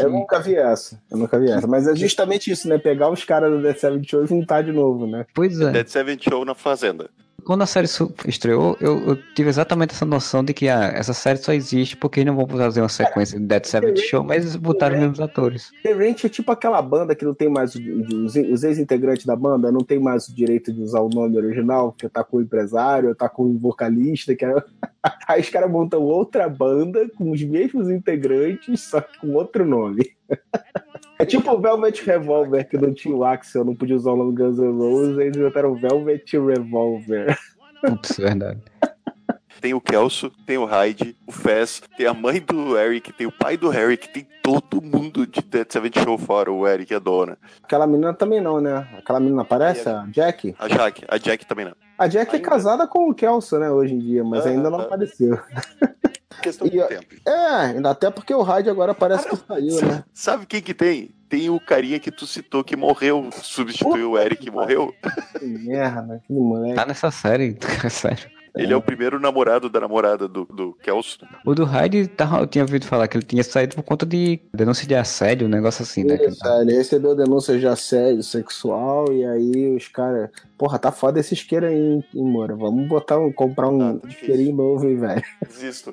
[0.00, 1.00] Eu nunca vi essa.
[1.10, 1.66] Eu nunca vi essa.
[1.66, 2.78] Mas é justamente isso, né?
[2.78, 5.26] Pegar os caras do Dead Seven Show e juntar de novo, né?
[5.34, 5.70] Pois é.
[5.70, 7.10] Dead Seven Show na Fazenda.
[7.44, 7.88] Quando a série
[8.26, 12.24] estreou, eu, eu, tive exatamente essa noção de que ah, essa série só existe porque
[12.24, 15.70] não vão fazer uma sequência de Dead Seven Show, mas botaram os mesmos atores.
[15.82, 19.72] The Ranch é tipo aquela banda que não tem mais os, os ex-integrantes da banda
[19.72, 23.14] não tem mais o direito de usar o nome original, porque tá com o empresário,
[23.14, 24.54] tá com o vocalista, que é...
[25.26, 30.16] aí os caras montam outra banda com os mesmos integrantes, só que com outro nome.
[31.18, 34.34] É tipo o Velvet Revolver, que não tinha o Axel, não podia usar o nome
[34.34, 37.38] Guns N' Roses, eles inventaram o Velvet Revolver.
[37.84, 38.60] Ups, verdade.
[39.60, 43.32] Tem o Kelso, tem o Hyde, o Fez, tem a mãe do Eric, tem o
[43.32, 46.98] pai do Eric, tem todo mundo de Dead Seven Show fora, o Eric e a
[46.98, 47.36] dona.
[47.62, 48.88] Aquela menina também não, né?
[48.96, 50.54] Aquela menina aparece, a Jack?
[50.58, 51.74] A Jack, a Jack também não.
[52.00, 52.46] A Jack ainda...
[52.46, 55.38] é casada com o Kelso, né, hoje em dia, mas ah, ainda não ah, apareceu.
[56.40, 57.14] Questão de tempo.
[57.28, 60.04] É, até porque o Hyde agora parece ah, que saiu, né?
[60.14, 61.10] Sabe quem que tem?
[61.28, 64.94] Tem o carinha que tu citou que morreu, substituiu o Eric que morreu.
[65.38, 66.74] Que merda, aquele moleque.
[66.74, 67.58] Tá nessa série,
[67.90, 68.30] sério.
[68.56, 71.18] Ele é o primeiro namorado da namorada do, do Kelso.
[71.44, 74.40] O do Hyde, tá, eu tinha ouvido falar que ele tinha saído por conta de
[74.52, 76.16] denúncia de assédio, um negócio assim, né?
[76.16, 80.30] Isso, é, ele recebeu denúncia de assédio sexual e aí os caras.
[80.58, 82.54] Porra, tá foda esse isqueiro aí, hein, Moura?
[82.54, 85.22] Vamos botar um, comprar um ah, isqueirinho novo, hein, velho?
[85.46, 85.92] Desisto.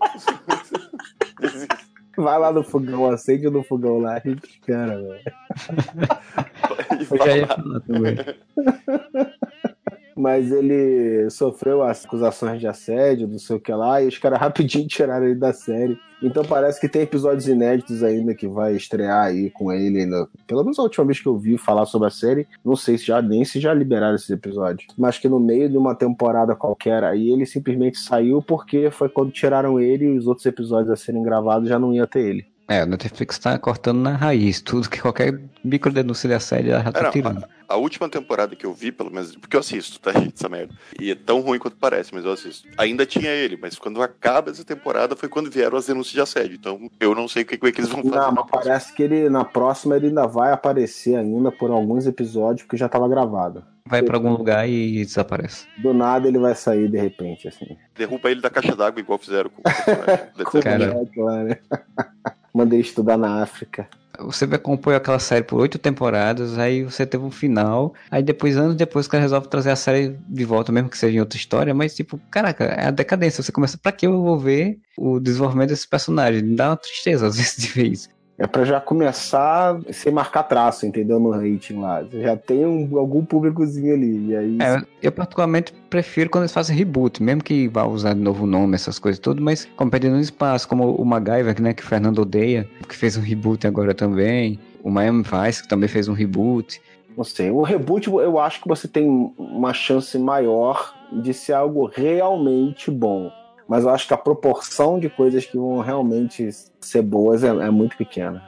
[1.39, 1.77] Desisto.
[2.17, 5.21] Vai lá no fogão, acende no fogão lá, a gente espera, velho.
[7.11, 8.15] Eu já ia falar também
[10.17, 14.39] mas ele sofreu as acusações de assédio, não sei o que lá, e os caras
[14.41, 15.97] rapidinho tiraram ele da série.
[16.21, 20.01] Então parece que tem episódios inéditos ainda que vai estrear aí com ele.
[20.01, 20.27] Ainda.
[20.47, 23.05] Pelo menos a última vez que eu vi falar sobre a série, não sei se
[23.05, 24.87] já nem se já liberaram esses episódios.
[24.97, 29.31] Mas que no meio de uma temporada qualquer aí, ele simplesmente saiu porque foi quando
[29.31, 32.56] tiraram ele e os outros episódios a serem gravados já não ia ter ele.
[32.67, 37.09] É, o Netflix tá cortando na raiz tudo que qualquer microdenúncia da série já tá
[37.09, 37.45] tirando.
[37.67, 40.49] A, a, última temporada que eu vi, pelo menos, porque eu assisto, tá, gente, essa
[40.49, 40.73] merda.
[40.99, 42.67] E é tão ruim quanto parece, mas eu assisto.
[42.77, 46.55] Ainda tinha ele, mas quando acaba essa temporada foi quando vieram as denúncias de assédio.
[46.55, 48.15] Então eu não sei o que, que eles vão fazer.
[48.15, 52.63] Não, mas parece que ele, na próxima, ele ainda vai aparecer ainda por alguns episódios,
[52.63, 53.63] porque já tava gravado.
[53.85, 55.65] Vai para algum lugar e desaparece.
[55.77, 57.77] Do nada ele vai sair de repente, assim.
[57.95, 59.63] Derruba ele da caixa d'água, igual fizeram com o
[60.61, 61.07] Cara.
[61.13, 61.57] Claro.
[62.57, 63.87] Mandei estudar na África.
[64.19, 68.75] Você acompanhou aquela série por oito temporadas, aí você teve um final, aí depois, anos
[68.75, 71.95] depois, cara resolve trazer a série de volta, mesmo que seja em outra história, mas
[71.95, 73.43] tipo, caraca, é a decadência.
[73.43, 76.55] Você começa, pra que eu vou ver o desenvolvimento desse personagem?
[76.55, 78.09] Dá uma tristeza às vezes de ver isso.
[78.39, 81.19] É para já começar sem marcar traço, entendeu?
[81.19, 82.03] No rating lá.
[82.03, 84.27] Você já tem um, algum públicozinho ali.
[84.27, 84.57] E aí...
[84.61, 88.75] É, eu particularmente prefiro quando eles fazem reboot, mesmo que vá usar de novo nome,
[88.75, 92.69] essas coisas tudo, mas como perdendo espaço, como o MacGyver, né, que o Fernando odeia,
[92.87, 94.59] que fez um reboot agora também.
[94.83, 96.79] O Miami Vice, que também fez um reboot.
[97.17, 101.89] Não sei, o reboot eu acho que você tem uma chance maior de ser algo
[101.91, 103.31] realmente bom
[103.67, 106.49] mas eu acho que a proporção de coisas que vão realmente
[106.79, 108.41] ser boas é, é muito pequena.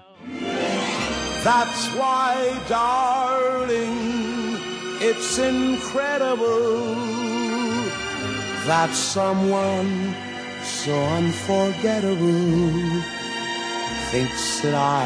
[1.43, 4.57] That's why, darling,
[5.01, 6.47] it's incredible
[8.65, 10.13] that someone
[10.63, 13.01] so unforgettable
[14.11, 15.03] thinks that I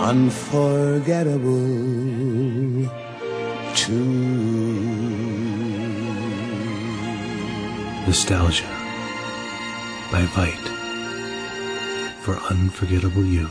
[0.00, 2.90] am unforgettable
[3.74, 4.49] too.
[8.10, 8.66] Nostalgia
[10.10, 10.68] by Vite
[12.22, 13.48] for Unforgettable You.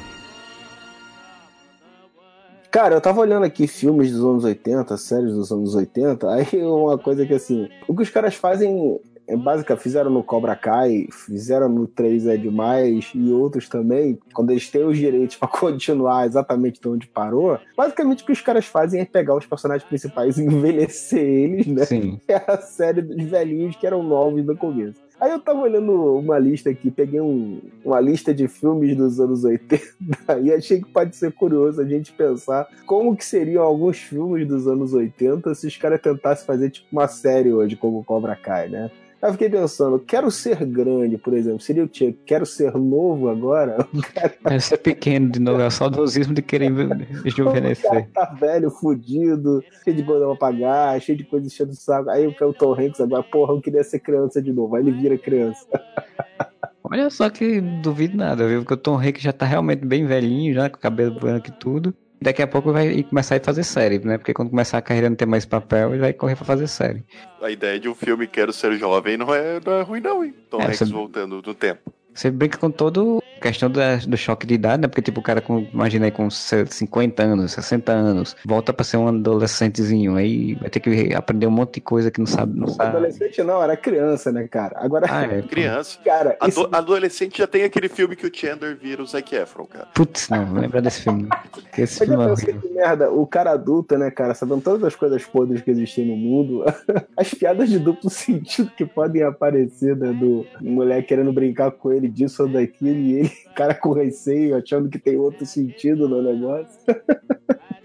[2.70, 6.98] Cara, eu tava olhando aqui filmes dos anos 80, séries dos anos 80, aí uma
[6.98, 9.00] coisa que assim, o que os caras fazem
[9.38, 14.70] básica, fizeram no Cobra Kai, fizeram no 3 é demais e outros também, quando eles
[14.70, 19.02] têm os direitos pra continuar exatamente de onde parou, basicamente o que os caras fazem
[19.02, 21.86] é pegar os personagens principais e envelhecer eles, né?
[21.86, 22.20] Sim.
[22.28, 25.00] É a série dos velhinhos que eram novos no começo.
[25.20, 29.44] Aí eu tava olhando uma lista aqui, peguei um- uma lista de filmes dos anos
[29.44, 29.84] 80
[30.42, 34.66] e achei que pode ser curioso a gente pensar como que seriam alguns filmes dos
[34.66, 38.90] anos 80 se os caras tentassem fazer tipo uma série hoje, como Cobra Kai, né?
[39.22, 43.28] Aí eu fiquei pensando, quero ser grande, por exemplo, seria o tipo, quero ser novo
[43.30, 43.86] agora?
[44.44, 48.10] Deve ser pequeno de novo, é o saudosismo de querer cara rejuvenescer.
[48.14, 52.10] tá velho, fudido, cheio de bordão pra pagar, cheio de coisa enchendo o saco.
[52.10, 54.76] Aí o Tom Hanks agora, porra, eu queria ser criança de novo.
[54.76, 55.68] Aí ele vira criança.
[56.82, 58.62] Olha só que duvido nada, viu?
[58.62, 61.52] Porque o Tom Hanks já tá realmente bem velhinho, já com o cabelo branco e
[61.52, 61.94] tudo.
[62.22, 64.18] Daqui a pouco vai começar a fazer série, né?
[64.18, 67.04] Porque quando começar a carreira não ter mais papel, ele vai correr pra fazer série.
[67.42, 70.34] A ideia de um filme Quero Ser Jovem não é, não é ruim, não, hein?
[70.50, 71.94] Tom É, Hanks você- voltando no tempo.
[72.14, 74.88] Você brinca com todo a questão da- do choque de idade, né?
[74.90, 78.84] Porque, tipo, o cara, com, imagina aí, com se- 50 anos, 60 anos, volta pra
[78.84, 80.16] ser um adolescentezinho.
[80.16, 82.60] Aí vai ter que aprender um monte de coisa que não sabe.
[82.60, 82.90] Não sabe.
[82.98, 84.76] Adolescente não, era criança, né, cara?
[84.80, 85.42] Agora, Ah, é.
[85.48, 85.98] Criança.
[86.04, 89.66] cara, Ado- isso, Adolescente já tem aquele filme que o Chandler vira o Zac Efron,
[89.66, 89.88] cara.
[89.94, 91.28] Putz, não, não lembra desse filme.
[91.78, 95.62] esse filme é que merda, o cara adulto, né, cara, sabendo todas as coisas podres
[95.62, 96.66] que existem no mundo,
[97.16, 101.99] as piadas de duplo sentido que podem aparecer, né, do mulher querendo brincar com ele
[102.08, 106.80] disso ou daquilo, e ele, cara com receio, achando que tem outro sentido no negócio.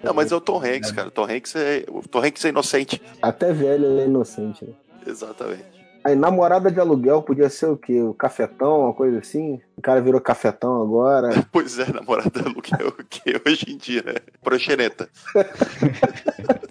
[0.02, 1.08] Não, mas é o Tom Hanks, cara.
[1.08, 3.02] O Tom Hanks é, o Tom Hanks é inocente.
[3.22, 4.72] Até velho ele é inocente, né?
[5.06, 5.74] Exatamente.
[6.04, 8.02] Aí, namorada de aluguel podia ser o quê?
[8.02, 9.58] O cafetão, uma coisa assim?
[9.74, 11.30] O cara virou cafetão agora.
[11.50, 14.14] Pois é, namorada aluguel que é hoje em dia, né?
[14.42, 15.08] Proxeneta.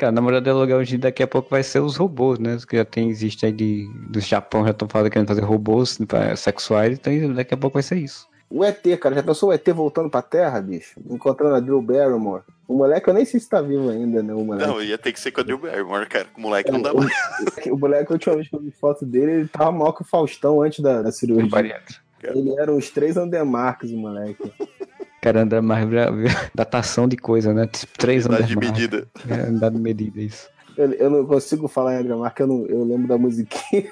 [0.00, 2.54] Cara, na moral do aluguel hoje daqui a pouco vai ser os robôs, né?
[2.54, 5.98] Os que já tem, existe aí de, do Japão, já estão falando querendo fazer robôs
[6.08, 8.26] pra- sexuais, então daqui a pouco vai ser isso.
[8.48, 10.98] O ET, cara, já pensou o ET voltando pra Terra, bicho?
[11.10, 12.44] Encontrando a Drew Barrymore.
[12.66, 14.32] O moleque, eu nem sei se tá vivo ainda, né?
[14.32, 14.66] O moleque.
[14.66, 16.28] Não, ia ter que ser com a Drew Barrymore, cara.
[16.34, 17.12] O moleque não dá o, mais.
[17.70, 20.04] o moleque, a última vez que eu vi foto dele, ele tava maior que o
[20.06, 21.82] Faustão antes da, da cirurgia.
[22.24, 24.50] Ele era uns três Andemarques, o moleque.
[25.22, 26.10] Cara, anda mais bra-
[26.54, 27.66] datação de coisa, né?
[27.66, 29.06] Tipo, Três anos de medida.
[29.28, 30.48] É, unidade de medida, isso.
[30.76, 33.84] Eu, eu não consigo falar em Andemarque, eu, não, eu lembro da musiquinha.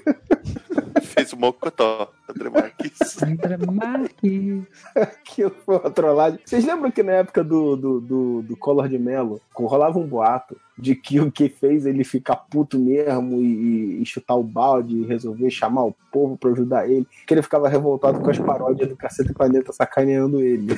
[1.02, 2.10] Fez o Mocotó.
[2.28, 3.22] André Marques.
[3.22, 4.62] André Marques.
[4.94, 6.40] Aquilo foi uma trollagem.
[6.44, 10.56] Vocês lembram que na época do, do, do, do Collor de Mello, rolava um boato
[10.78, 15.06] de que o que fez ele ficar puto mesmo e, e chutar o balde e
[15.06, 18.96] resolver chamar o povo pra ajudar ele, que ele ficava revoltado com as paródias do
[18.96, 20.72] Cacete Planeta sacaneando ele.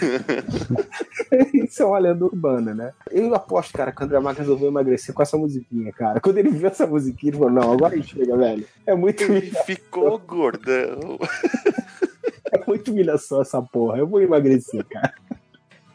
[1.52, 2.92] Isso é uma lenda urbana, né?
[3.10, 6.20] Eu aposto, cara, que o André Marques resolveu emagrecer com essa musiquinha, cara.
[6.20, 8.66] Quando ele viu essa musiquinha, ele falou, não, agora a gente chega, velho.
[8.86, 11.18] É muito Ele ficou gordão.
[12.52, 13.98] é muito humilhação essa porra.
[13.98, 15.12] Eu vou emagrecer, cara.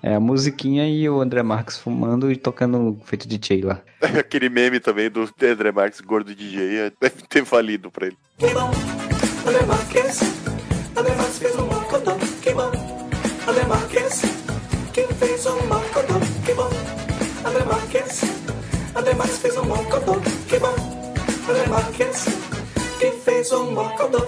[0.05, 3.81] É, a musiquinha e o André Marques fumando e tocando feito DJ lá.
[4.19, 8.17] Aquele meme também do André Marques, gordo DJ, é, deve ter valido pra ele.
[8.37, 8.69] Que bom,
[9.47, 10.19] André Marques,
[10.95, 12.71] André Marques fez um mocotó, que bom,
[13.47, 14.21] André Marques,
[14.93, 16.69] quem fez um mocotó, que bom,
[17.43, 18.21] André Marques,
[18.95, 20.75] André Marques fez um mocotó, que bom,
[21.49, 22.25] André Marques,
[22.99, 24.23] quem fez um mocotó.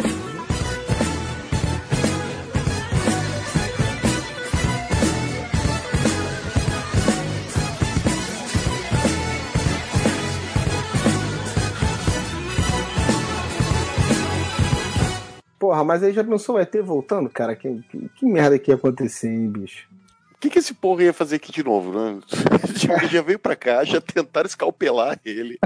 [15.78, 17.56] Porra, mas aí já pensou o ET voltando, cara?
[17.56, 19.88] Que, que, que merda que ia acontecer, hein, bicho?
[20.34, 22.20] O que, que esse porra ia fazer aqui de novo, né?
[23.00, 25.60] Ele já veio pra cá, já tentaram escalpelar ele.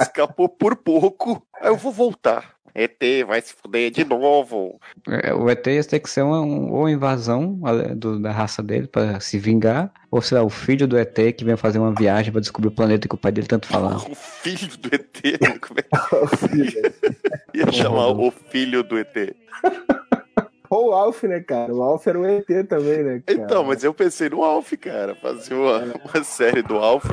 [0.00, 1.44] Escapou por pouco.
[1.60, 2.54] Aí eu vou voltar.
[2.74, 4.80] ET, vai se fuder de novo.
[5.08, 7.58] É, O ET ia ter que ser uma, um- ou invasão
[7.96, 11.44] do- da raça dele pra se vingar, ou sei lá, o filho do ET que
[11.44, 14.04] vem fazer uma viagem pra descobrir o planeta que o pai dele tanto falava.
[14.10, 15.60] O filho do ET?
[15.60, 19.34] Como é ia chamar o filho do ET?
[20.70, 21.74] Ou o Alf, né, cara?
[21.74, 23.42] O Alf era um ET também, né, cara?
[23.42, 25.16] Então, mas eu pensei no Alf, cara.
[25.16, 27.04] Fazer uma, uma série do Alf.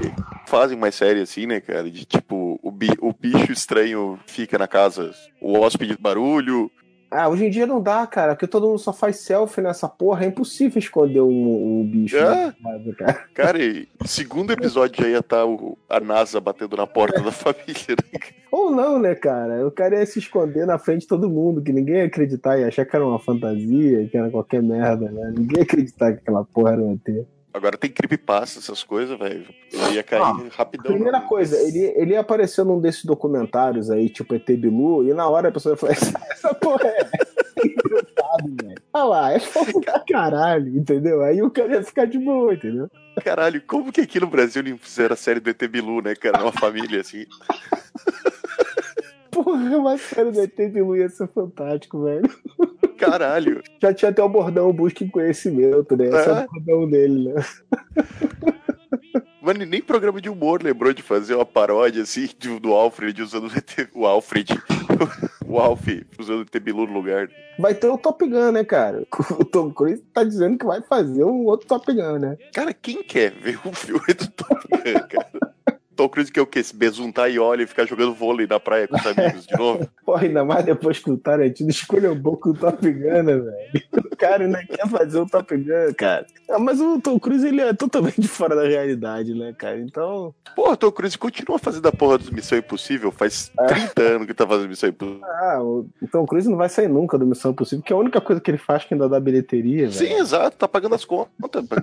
[0.48, 1.89] Fazem uma série assim, né, cara?
[1.89, 6.72] De tipo, o, bi- o bicho estranho fica na casa, o hóspede barulho.
[7.10, 10.26] Ah, hoje em dia não dá, cara, porque todo mundo só faz selfie nessa porra.
[10.26, 12.17] É impossível esconder um, um bicho.
[12.17, 12.54] É?
[12.62, 13.13] casa, cara.
[13.34, 17.96] Cara, e segundo episódio já ia estar o- a NASA batendo na porta da família.
[18.12, 18.20] né?
[18.52, 19.65] Ou não, né, cara?
[19.65, 22.67] O cara ia se esconder na frente de todo mundo, que ninguém ia acreditar, ia
[22.67, 25.34] achar que era uma fantasia, que era qualquer merda, né?
[25.38, 27.26] Ninguém ia acreditar que aquela porra era um ET.
[27.53, 29.45] Agora tem creepypasta, essas coisas, velho.
[29.71, 30.91] Eu ia cair Ah, rapidão.
[30.93, 31.27] Primeira não.
[31.27, 35.51] coisa, ele, ele apareceu num desses documentários aí, tipo ET Bilu, e na hora a
[35.51, 37.10] pessoa vai falar, essa, essa porra é.
[38.93, 41.23] Olha lá, é fofo pra caralho, entendeu?
[41.23, 42.89] Aí o cara ia ficar de boa, entendeu?
[43.23, 46.43] Caralho, como que aqui no Brasil não fizeram a série do ET Bilu, né, cara?
[46.43, 47.25] Uma família assim.
[49.43, 52.28] Porra, uma série do ET Bilu ia ser fantástico, velho.
[52.97, 53.62] Caralho.
[53.82, 56.08] Já tinha até o bordão Busque Conhecimento, né?
[56.08, 56.45] Esse é É.
[56.45, 57.43] o bordão dele, né?
[59.41, 63.52] Mano, nem programa de humor lembrou de fazer uma paródia assim do, Alfred usando o.
[63.93, 64.54] O Alfred.
[65.47, 65.88] o Alf
[66.19, 67.30] usando o ET Bilu no lugar.
[67.58, 69.06] Vai ter o Top Gun, né, cara?
[69.39, 72.38] O Tom Cruise tá dizendo que vai fazer um outro Top Gun, né?
[72.54, 75.56] Cara, quem quer ver um filme do Top Gun, cara?
[75.97, 76.63] Tom Cruise quer o quê?
[76.63, 79.88] Se besuntar e olha e ficar jogando vôlei na praia com os amigos de novo?
[80.05, 83.51] Porra, ainda mais depois que o Tarantino escolheu um pouco o Top Gun, né, velho?
[84.12, 86.25] O cara ainda quer fazer o Top Gun, cara.
[86.49, 89.79] Ah, mas o Tom Cruise, ele é totalmente fora da realidade, né, cara?
[89.79, 93.12] Então, Porra, o Tom Cruise continua fazendo a porra dos Missão Impossível.
[93.12, 95.21] Faz 30 anos que tá fazendo Missão Impossível.
[95.25, 97.99] ah, o o Tom Cruise não vai sair nunca do Missão Impossível, que é a
[97.99, 100.19] única coisa que ele faz que ainda dá bilheteria, Sim, velho.
[100.19, 101.27] exato, tá pagando as contas.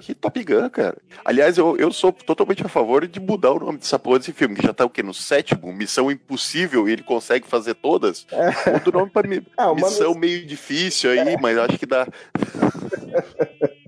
[0.00, 0.96] Que Top Gun, cara.
[1.24, 4.54] Aliás, eu, eu sou totalmente a favor de mudar o nome dessa porra desse filme,
[4.54, 5.02] que já tá o quê?
[5.02, 5.72] No sétimo?
[5.72, 8.24] Missão Impossível e ele consegue fazer todas.
[8.30, 12.06] Muda o nome pra mi- É, uma missão meio difícil aí, mas acho que dá.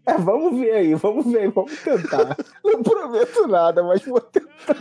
[0.08, 2.36] É, vamos ver aí, vamos ver vamos tentar.
[2.64, 4.76] Não prometo nada, mas vou tentar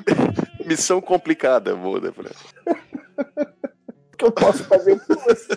[0.63, 2.11] Missão complicada, muda.
[2.11, 2.29] pra-
[4.13, 5.55] o que eu posso fazer por você.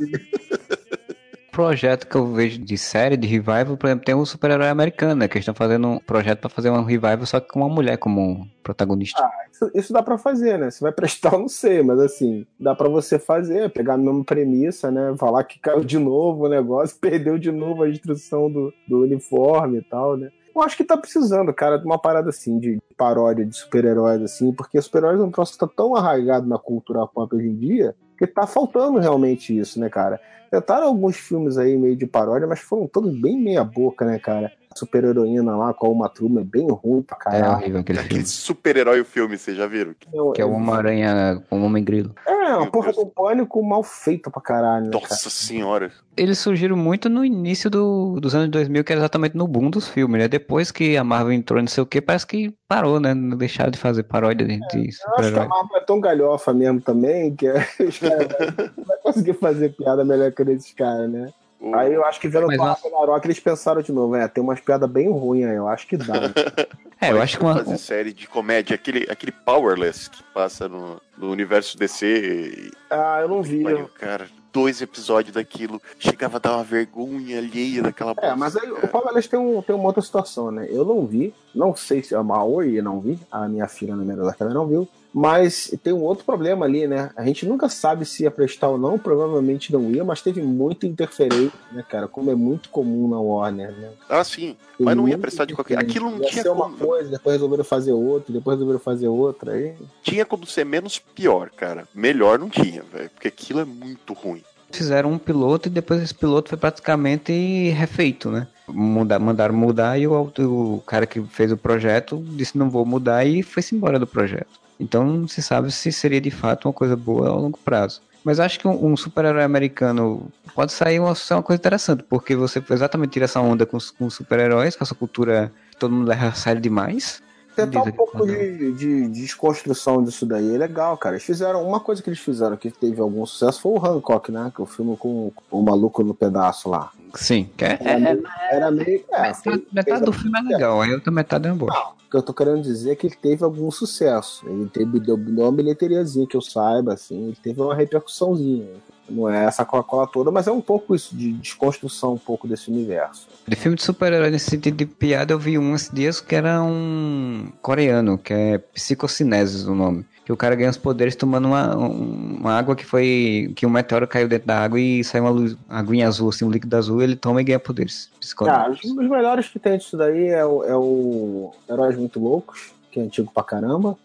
[1.58, 5.26] Projeto que eu vejo de série, de revival, por exemplo, tem um super-herói americano, né?
[5.26, 8.46] Que estão fazendo um projeto pra fazer um revival, só que com uma mulher como
[8.62, 9.28] protagonista.
[9.50, 10.70] Isso, isso dá pra fazer, né?
[10.70, 14.24] Se vai prestar, eu não sei, mas assim, dá pra você fazer, pegar a mesma
[14.24, 15.12] premissa, né?
[15.18, 19.78] Falar que caiu de novo o negócio, perdeu de novo a instrução do, do uniforme
[19.78, 20.30] e tal, né?
[20.54, 24.52] Eu acho que tá precisando, cara, de uma parada assim, de paródia de super-heróis, assim,
[24.52, 27.96] porque super-heróis é um troço que tá tão arraigado na cultura pop hoje em dia,
[28.18, 30.20] que tá faltando realmente isso, né, cara?
[30.50, 34.50] Tentaram alguns filmes aí meio de paródia, mas foram todos bem meia-boca, né, cara?
[34.78, 36.06] Super-heroína lá com Uma
[36.40, 37.52] é bem ruim pra É caralho.
[37.56, 38.26] horrível aquele Aquele filme.
[38.26, 39.94] super-herói o filme, vocês já viram?
[40.34, 42.14] Que é o Homem-Aranha com o Homem-Grilo.
[42.26, 43.04] É, uma Meu porra Deus.
[43.04, 45.02] do pânico mal feita pra caralho, né, cara?
[45.10, 45.90] Nossa senhora.
[46.16, 49.86] Eles surgiram muito no início do- dos anos 2000, que era exatamente no boom dos
[49.88, 50.26] filmes, né?
[50.28, 53.14] Depois que a Marvel entrou, não sei o que, parece que parou, né?
[53.14, 55.46] Não deixaram de fazer paródia de, de Eu acho que a super-herói.
[55.48, 57.46] Marvel é tão galhofa mesmo também, que
[57.86, 58.28] os caras
[58.76, 61.28] não vai conseguir fazer piada melhor que esses caras, né?
[61.60, 64.42] O- Aí eu acho que vendo o uma- Ragnarok, eles pensaram de novo, é, tem
[64.42, 66.14] umas piadas bem ruins aí, eu acho que dá.
[66.20, 66.28] né?
[67.00, 71.00] É, eu acho que uma, fazer série de comédia, aquele, aquele Powerless que passa no,
[71.16, 72.72] no universo DC.
[72.90, 73.62] ah, eu não vi.
[73.62, 75.80] Pariu, cara, dois episódios daquilo.
[76.00, 79.76] Chegava a dar uma vergonha alheia daquela É, mas aí o Powerless tem, um, tem
[79.76, 80.66] uma outra situação, né?
[80.68, 84.34] Eu não vi, não sei se a Maoi não vi, a minha filha na menor
[84.34, 87.10] também não viu, mas tem um outro problema ali, né?
[87.16, 90.86] A gente nunca sabe se ia prestar ou não, provavelmente não ia, mas teve muita
[90.86, 92.06] interferência, né, cara?
[92.06, 93.90] Como é muito comum na Warner, né?
[94.08, 94.56] Ah, sim.
[94.76, 95.76] Tem Mas não ia prestar de qualquer.
[95.76, 99.08] Aquilo não Ia tinha ser uma como, coisa, depois resolveram fazer outra, depois resolveram fazer
[99.08, 99.74] outra, aí...
[100.04, 101.88] tinha como ser menos pior, cara.
[101.92, 103.10] Melhor não tinha, velho.
[103.10, 104.44] Porque aquilo é muito ruim.
[104.70, 107.32] fizeram um piloto e depois esse piloto foi praticamente
[107.70, 108.46] refeito, né?
[108.68, 113.24] Muda, mandaram mudar e o, o cara que fez o projeto disse não vou mudar
[113.24, 114.67] e foi-se embora do projeto.
[114.78, 118.00] Então não se sabe se seria de fato uma coisa boa a longo prazo.
[118.24, 122.62] Mas acho que um, um super-herói americano pode sair uma, uma coisa interessante, porque você
[122.70, 127.22] exatamente tira essa onda com, com super-heróis, com essa cultura que todo mundo sério demais.
[127.58, 131.16] Tentar um Diz aqui, pouco de, de, de desconstrução disso daí é legal, cara.
[131.16, 134.52] Eles fizeram uma coisa que eles fizeram que teve algum sucesso foi o Hancock, né?
[134.54, 136.92] Que é o filme com o maluco no pedaço lá.
[137.14, 138.22] Sim, que é, Era meio.
[138.50, 141.72] Era meio é, metade, metade do filme é legal, aí a outra metade é boa.
[142.06, 144.48] O que eu tô querendo dizer é que ele teve algum sucesso.
[144.48, 148.68] Ele teve, deu, deu uma bilheteriazinha que eu saiba, assim, ele teve uma repercussãozinha.
[149.08, 152.70] Não é essa Coca-Cola toda, mas é um pouco isso, de desconstrução um pouco desse
[152.70, 153.26] universo.
[153.46, 156.62] De filme de super-herói nesse sentido de piada, eu vi um esses dias que era
[156.62, 160.04] um coreano, que é Psicocinesis o nome.
[160.24, 163.50] Que o cara ganha os poderes tomando uma, um- uma água que foi.
[163.56, 166.44] que um meteoro caiu dentro da água e saiu uma luz, uma aguinha azul, assim,
[166.44, 168.10] um líquido azul, ele toma e ganha poderes.
[168.12, 168.84] Ah, Psiconesis.
[168.84, 173.00] os os melhores que tem disso daí é o, é o Heróis Muito Loucos, que
[173.00, 173.96] é antigo pra caramba.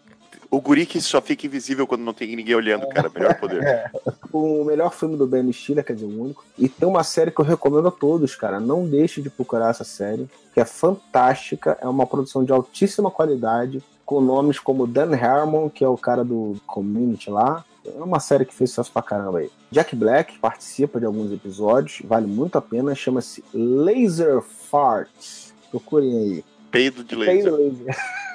[0.54, 3.10] O guri que só fica invisível quando não tem ninguém olhando, cara.
[3.12, 3.90] Melhor poder.
[4.32, 6.44] O melhor filme do Ben Stiller, quer dizer, o único.
[6.56, 8.60] E tem uma série que eu recomendo a todos, cara.
[8.60, 11.76] Não deixe de procurar essa série, que é fantástica.
[11.80, 16.24] É uma produção de altíssima qualidade, com nomes como Dan Harmon, que é o cara
[16.24, 17.64] do Community lá.
[17.84, 19.50] É uma série que fez sucesso pra caramba aí.
[19.72, 22.94] Jack Black participa de alguns episódios, vale muito a pena.
[22.94, 25.52] Chama-se Laser Farts.
[25.70, 26.44] Procurem aí.
[26.70, 27.52] peido de laser.
[27.52, 27.96] laser.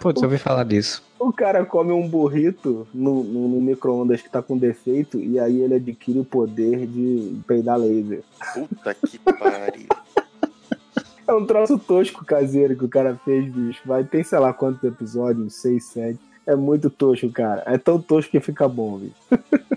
[0.00, 1.02] Putz, eu ouvi falar disso.
[1.18, 5.60] O cara come um burrito no, no, no micro-ondas que tá com defeito e aí
[5.60, 8.22] ele adquire o poder de peidar laser.
[8.54, 9.86] Puta que pariu.
[11.28, 13.80] É um troço tosco caseiro que o cara fez, bicho.
[13.84, 16.18] Vai ter sei lá quantos episódios, seis, sete.
[16.46, 17.62] É muito tosco, cara.
[17.66, 19.14] É tão tosco que fica bom, bicho.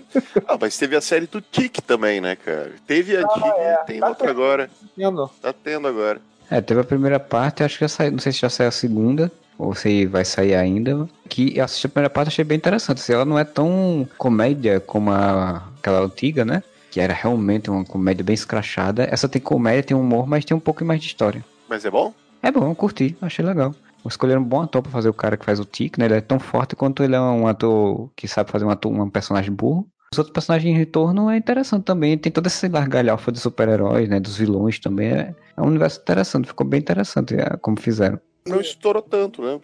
[0.46, 2.70] Ah, mas teve a série do Tic também, né, cara?
[2.86, 3.76] Teve a Tic é.
[3.84, 4.30] tem Tá outra tendo.
[4.40, 4.70] agora.
[4.96, 5.30] Entendeu?
[5.42, 6.20] Tá tendo agora.
[6.48, 8.72] É, teve a primeira parte, acho que já saiu, não sei se já saiu a
[8.72, 11.08] segunda, ou se vai sair ainda.
[11.28, 12.98] Que eu assisti a primeira parte achei bem interessante.
[12.98, 16.62] Assim, ela não é tão comédia como a, aquela antiga, né?
[16.90, 19.08] Que era realmente uma comédia bem escrachada.
[19.10, 21.44] Essa tem comédia, tem humor, mas tem um pouco mais de história.
[21.68, 22.12] Mas é bom?
[22.42, 23.74] É bom, eu curti, achei legal.
[24.06, 26.04] Escolheram um bom ator pra fazer o cara que faz o Tic, né?
[26.04, 29.08] Ele é tão forte quanto ele é um ator que sabe fazer um, ator, um
[29.08, 29.88] personagem burro.
[30.12, 32.16] Os outros personagens em retorno é interessante também.
[32.18, 34.20] Tem toda essa largalhafa de super-heróis, né?
[34.20, 35.08] Dos vilões também.
[35.08, 38.20] É, é um universo interessante, ficou bem interessante é, como fizeram.
[38.46, 39.58] Não estourou tanto, né?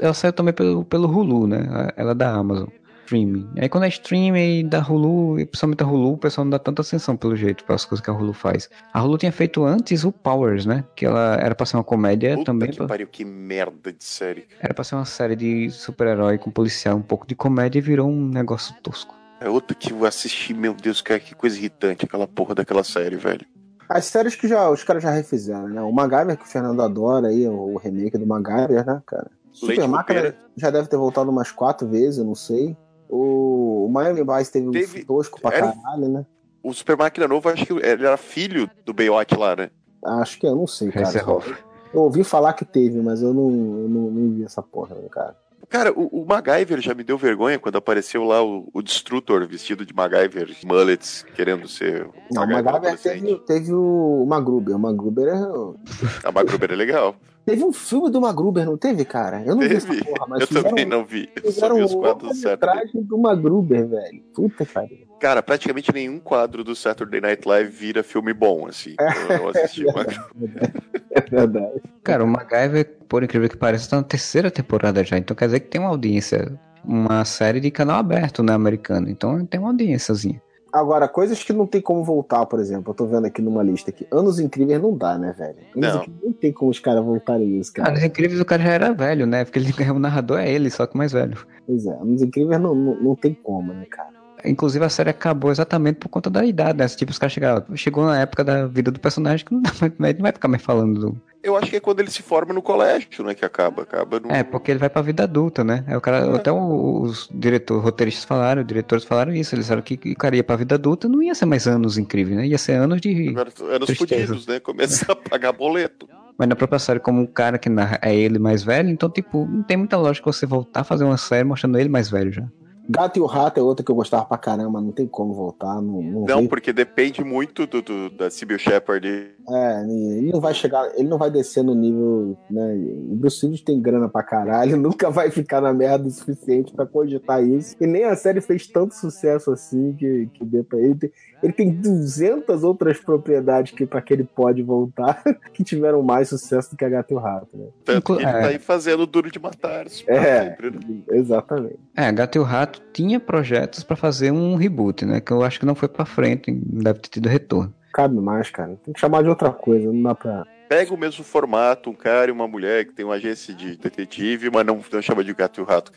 [0.00, 1.92] Ela saiu também pelo, pelo Hulu, né?
[1.96, 2.68] Ela é da Amazon.
[3.04, 3.48] Streaming.
[3.58, 6.80] Aí quando é streaming da Hulu, e principalmente a Hulu, o pessoal não dá tanta
[6.82, 8.68] atenção pelo jeito, pelas coisas que a Hulu faz.
[8.92, 10.84] A Hulu tinha feito antes o Powers, né?
[10.96, 12.70] Que ela era pra ser uma comédia Puta também.
[12.70, 14.46] que pra- pariu, que merda de série.
[14.58, 18.08] Era pra ser uma série de super-herói com policial, um pouco de comédia e virou
[18.08, 19.14] um negócio tosco.
[19.40, 23.16] É outra que eu assisti, meu Deus, cara, que coisa irritante aquela porra daquela série,
[23.16, 23.46] velho.
[23.88, 25.82] As séries que já, os caras já refizeram, né?
[25.82, 29.30] O MacGyver, que o Fernando adora aí, o, remake do MacGyver, né, cara?
[29.62, 32.76] Leite Super Máquina já deve ter voltado umas quatro vezes, eu não sei.
[33.08, 36.26] O, o Miami Vice teve, Teve- um tosco pra era caralho, né?
[36.62, 39.70] O Super Máquina Novo, acho que ele era filho do Baywatch lá, né?
[40.02, 41.06] Acho que eu não sei, cara.
[41.06, 41.54] Hasselhoff.
[41.92, 45.08] Eu ouvi falar que teve, mas eu não, eu não, não vi essa porra, né,
[45.10, 45.36] cara.
[45.68, 49.84] Cara, o, o MacGyver já me deu vergonha quando apareceu lá o, o Destrutor vestido
[49.84, 54.76] de MacGyver, mullets, querendo ser o Não, o MacGyver teve, teve o Magruber.
[54.76, 56.26] O Magruber é...
[56.26, 57.16] A MacGruber é legal.
[57.44, 59.42] Teve um filme do Magruber, não teve, cara?
[59.42, 59.76] Eu não vi Teve.
[59.76, 61.28] essa porra, mas Eu fizeram, também não vi.
[61.42, 64.22] Eu só vi os um quadros longa-metragem do Magruber, velho.
[64.34, 64.98] Puta que pariu.
[65.20, 68.94] Cara, praticamente nenhum quadro do Saturday Night Live vira filme bom, assim.
[68.98, 70.72] Eu não assisti o MacGruber.
[71.10, 71.82] É verdade.
[72.02, 75.18] Cara, o MacGyver, por incrível que pareça, tá na terceira temporada já.
[75.18, 76.58] Então quer dizer que tem uma audiência.
[76.86, 79.08] Uma série de canal aberto, né, americano.
[79.08, 80.40] Então tem uma audiênciazinha.
[80.74, 82.90] Agora, coisas que não tem como voltar, por exemplo.
[82.90, 84.04] Eu tô vendo aqui numa lista aqui.
[84.10, 85.56] Anos Incríveis não dá, né, velho?
[85.76, 85.96] Anos Não.
[86.02, 87.96] Incríveis não tem como os caras voltarem isso, Cara, cara.
[87.96, 89.44] nos incríveis o cara já era velho, né?
[89.44, 91.38] Porque ele, o narrador é ele, só que mais velho.
[91.64, 94.13] Pois é, Anos Incríveis não, não, não tem como, né, cara?
[94.44, 96.86] Inclusive a série acabou exatamente por conta da idade, né?
[96.88, 100.20] Tipo, os caras chegaram, chegou na época da vida do personagem que não, dá não
[100.22, 103.24] vai ficar mais falando do, Eu acho que é quando ele se forma no colégio,
[103.24, 103.34] né?
[103.34, 103.82] Que acaba.
[103.82, 104.30] Acaba no.
[104.30, 105.84] É, porque ele vai pra vida adulta, né?
[105.86, 109.82] Aí o cara, até o- os diretores, roteiristas falaram, os diretores falaram isso, eles disseram
[109.82, 112.46] que o cara ia pra vida adulta, não ia ser mais anos incríveis, né?
[112.46, 113.28] Ia ser anos de.
[113.28, 114.60] Agora, anos fodidos, né?
[114.60, 116.08] Começa a pagar boleto.
[116.36, 117.68] Mas na própria série, como o cara que
[118.02, 121.16] é ele mais velho, então, tipo, não tem muita lógica você voltar a fazer uma
[121.16, 122.42] série mostrando ele mais velho já.
[122.88, 125.74] Gato e o Rato é outra que eu gostava pra caramba, não tem como voltar.
[125.80, 129.06] Não, não, Não, porque depende muito do, do- da Sybil Shepard.
[129.08, 132.74] É, ele não vai chegar, ele não vai descer no nível, né?
[133.10, 136.86] O Bruce Willis tem grana pra caralho, nunca vai ficar na merda o suficiente pra
[136.86, 137.74] cogitar isso.
[137.80, 140.94] E nem a série fez tanto sucesso assim que, que dê pra ele.
[140.94, 141.12] Tem-
[141.42, 145.22] Ele tem 200 outras propriedades que para que ele pode voltar
[145.52, 147.66] que tiveram mais sucesso do que a Gato e o Rato, né?
[147.84, 148.40] Tanto que ele é.
[148.40, 149.86] tá aí fazendo duro de matar.
[150.06, 150.44] É.
[150.50, 150.78] sempre, né?
[151.12, 151.78] Exatamente.
[151.96, 155.20] É, Gato e o Rato tinha projetos pra fazer um reboot, né?
[155.20, 157.74] Que eu acho que não foi pra frente, não deve ter tido retorno.
[157.92, 158.76] Cabe mais, cara.
[158.84, 160.44] Tem que chamar de outra coisa, não dá pra.
[160.68, 164.50] Pega o mesmo formato, um cara e uma mulher que tem uma agência de detetive,
[164.50, 165.92] mas não, não chama de gato e o rato.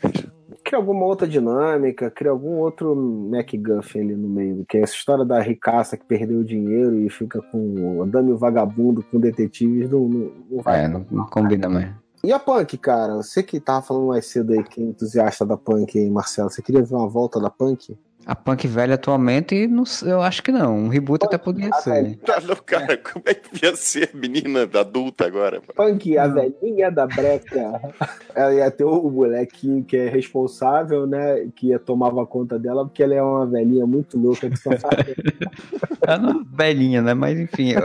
[0.62, 5.24] Cria alguma outra dinâmica, cria algum outro MacGuffin ali no meio, que é essa história
[5.24, 10.32] da ricaça que perdeu o dinheiro e fica com andando vagabundo com detetives, não, não,
[10.50, 10.84] não vai.
[10.84, 11.90] É, não, não combina mais.
[12.24, 13.14] E a Punk, cara?
[13.16, 16.60] Você que tava falando mais cedo aí, que é entusiasta da Punk aí, Marcelo, você
[16.60, 17.96] queria ver uma volta da Punk?
[18.28, 20.76] A Punk velha atualmente, não eu acho que não.
[20.76, 22.18] Um reboot até podia Ah, ser.
[22.46, 25.62] Não, cara, como é que ia ser a menina adulta agora?
[25.62, 25.72] mano?
[25.74, 27.80] Punk, a velhinha da breca.
[28.36, 31.48] Ela ia ter o molequinho que é responsável, né?
[31.56, 35.06] Que ia tomava conta dela, porque ela é uma velhinha muito louca que só faz.
[36.06, 37.14] Ela não é velhinha, né?
[37.14, 37.82] Mas enfim, eu,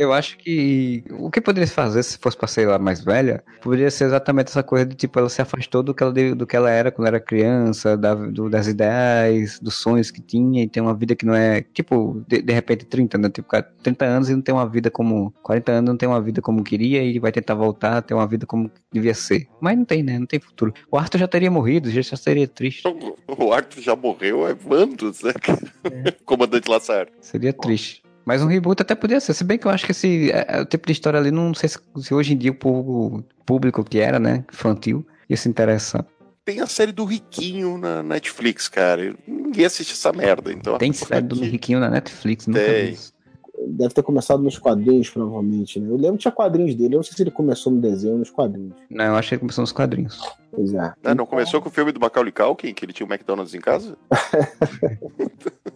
[0.00, 3.42] eu acho que o que poderia se fazer se fosse pra ser lá mais velha,
[3.60, 6.56] poderia ser exatamente essa coisa de tipo, ela se afastou do que ela, do que
[6.56, 10.82] ela era quando era criança, da, do- das ideais, dos sonhos que tinha, e tem
[10.82, 13.30] uma vida que não é, tipo, de, de repente 30, né?
[13.30, 15.32] Tipo, cara, 30 anos e não tem uma vida como.
[15.42, 18.26] 40 anos não tem uma vida como queria e vai tentar voltar a ter uma
[18.26, 19.46] vida como devia ser.
[19.60, 20.18] Mas não tem, né?
[20.18, 20.74] Não tem futuro.
[20.90, 22.82] O Arthur já teria morrido, já seria triste.
[23.38, 25.32] O Arthur já morreu, é Vandos, né?
[26.24, 27.06] Comandante Lassar.
[27.20, 28.02] Seria triste.
[28.24, 29.34] Mas um reboot até podia ser.
[29.34, 31.54] Se bem que eu acho que esse é, é o tipo de história ali, não
[31.54, 34.44] sei se, se hoje em dia o público, público que era, né?
[34.52, 36.04] Infantil, ia se interessar.
[36.46, 39.16] Tem a série do Riquinho na Netflix, cara.
[39.26, 40.52] Ninguém assiste essa merda.
[40.52, 42.86] Então, Tem série do Riquinho na Netflix, nunca Tem.
[42.86, 43.12] vi isso.
[43.66, 45.90] Deve ter começado nos quadrinhos, provavelmente, né?
[45.90, 46.94] Eu lembro que tinha quadrinhos dele.
[46.94, 48.74] Eu não sei se ele começou no desenho ou nos quadrinhos.
[48.88, 50.22] Não, eu achei que começou nos quadrinhos.
[50.52, 50.92] Pois é.
[51.02, 53.60] Ah, não começou com o filme do Macaulay Culkin, que ele tinha um McDonald's em
[53.60, 53.98] casa?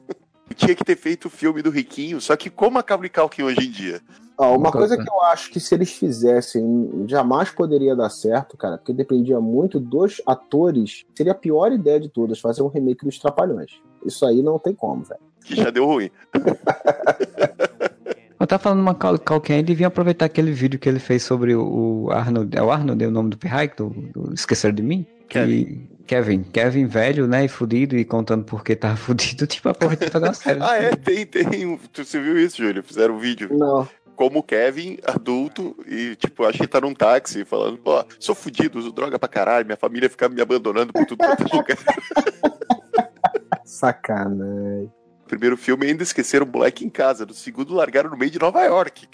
[0.60, 3.70] tinha que ter feito o filme do Riquinho, só que como Macaulay Culkin hoje em
[3.70, 4.00] dia?
[4.38, 8.56] Ó, uma coisa coisa- que eu acho que se eles fizessem, jamais poderia dar certo,
[8.56, 11.04] cara, porque dependia muito dos atores.
[11.14, 13.80] Seria a pior ideia de todas, fazer um remake dos Trapalhões.
[14.04, 15.20] Isso aí não tem como, velho.
[15.44, 16.10] Que já deu ruim.
[18.40, 22.06] Eu tava falando uma Culkin aí, devia aproveitar aquele vídeo que ele fez sobre o
[22.06, 22.56] o Arnold.
[22.56, 25.06] É o Arnold, é o nome do Perraik, do, do Esquecer de Mim?
[25.28, 25.89] Kevin.
[26.06, 26.42] Kevin.
[26.44, 27.44] Kevin velho, né?
[27.44, 29.46] E fudido, e contando por que tava fudido.
[29.46, 30.60] Tipo, aproveitar e fazer uma série.
[30.62, 31.76] Ah, é, tem, tem.
[31.92, 32.82] tu- Você viu isso, Júlio?
[32.82, 33.88] Fizeram um vídeo Não.
[34.16, 38.78] como o Kevin, adulto, e, tipo, acho que tá num táxi, falando, pô, sou fudido,
[38.78, 41.78] uso droga pra caralho, minha família fica me abandonando por tudo quanto é lugar.
[43.64, 44.90] Sacanagem.
[45.30, 48.64] Primeiro filme ainda esqueceram o moleque em casa, no segundo largaram no meio de Nova
[48.64, 49.06] York.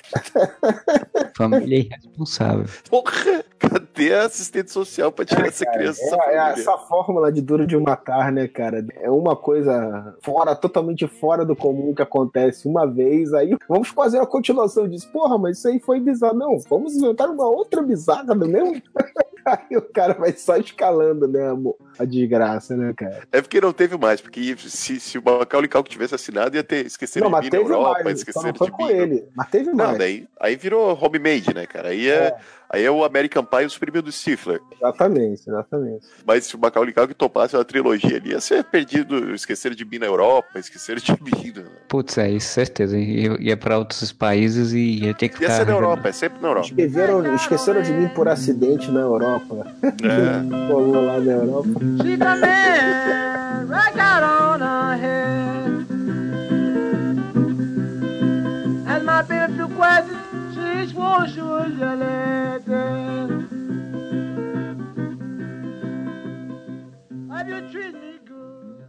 [1.36, 2.64] Família irresponsável.
[2.88, 7.42] Porra, cadê a assistente social pra tirar essa criança dessa É, é essa fórmula de
[7.42, 8.82] duro de matar, né, cara?
[8.94, 14.18] É uma coisa fora, totalmente fora do comum que acontece uma vez, aí vamos fazer
[14.18, 15.12] a continuação disso.
[15.12, 16.38] Porra, mas isso aí foi bizarro.
[16.38, 18.80] Não, vamos inventar uma outra bizarra do mesmo.
[19.47, 21.76] Aí o cara vai só escalando, né, amor?
[21.99, 23.22] A desgraça, né, cara?
[23.30, 26.84] É porque não teve mais, porque se, se o Macaulay Culkin tivesse assinado, ia ter
[26.84, 28.90] esquecido não, de mim na Europa, mais, foi de mim.
[28.90, 29.28] ele.
[29.34, 29.99] Mas teve Não, mais.
[29.99, 31.90] daí aí virou homemade, né, cara?
[31.90, 32.34] Aí é,
[32.70, 34.60] aí é o American Pie e os primos do Stifler.
[34.76, 36.06] Exatamente, exatamente.
[36.26, 39.98] Mas se o Macaulay Culkin topasse uma trilogia ali, ia ser perdido, esqueceram de mim
[39.98, 41.52] na Europa, esqueceram de mim.
[41.56, 41.64] né?
[41.88, 42.98] Putz, é isso, certeza.
[42.98, 45.54] Ia, ia pra outros países e ia ter que Ia ficar.
[45.54, 46.66] ser na Europa, é sempre na Europa.
[46.68, 49.66] Esqueceram, esqueceram de mim por acidente na Europa.
[49.82, 49.90] É.
[50.70, 51.68] Colou lá na Europa.
[51.80, 53.96] Man right
[61.36, 62.66] you let
[67.30, 68.86] Have you treated me good?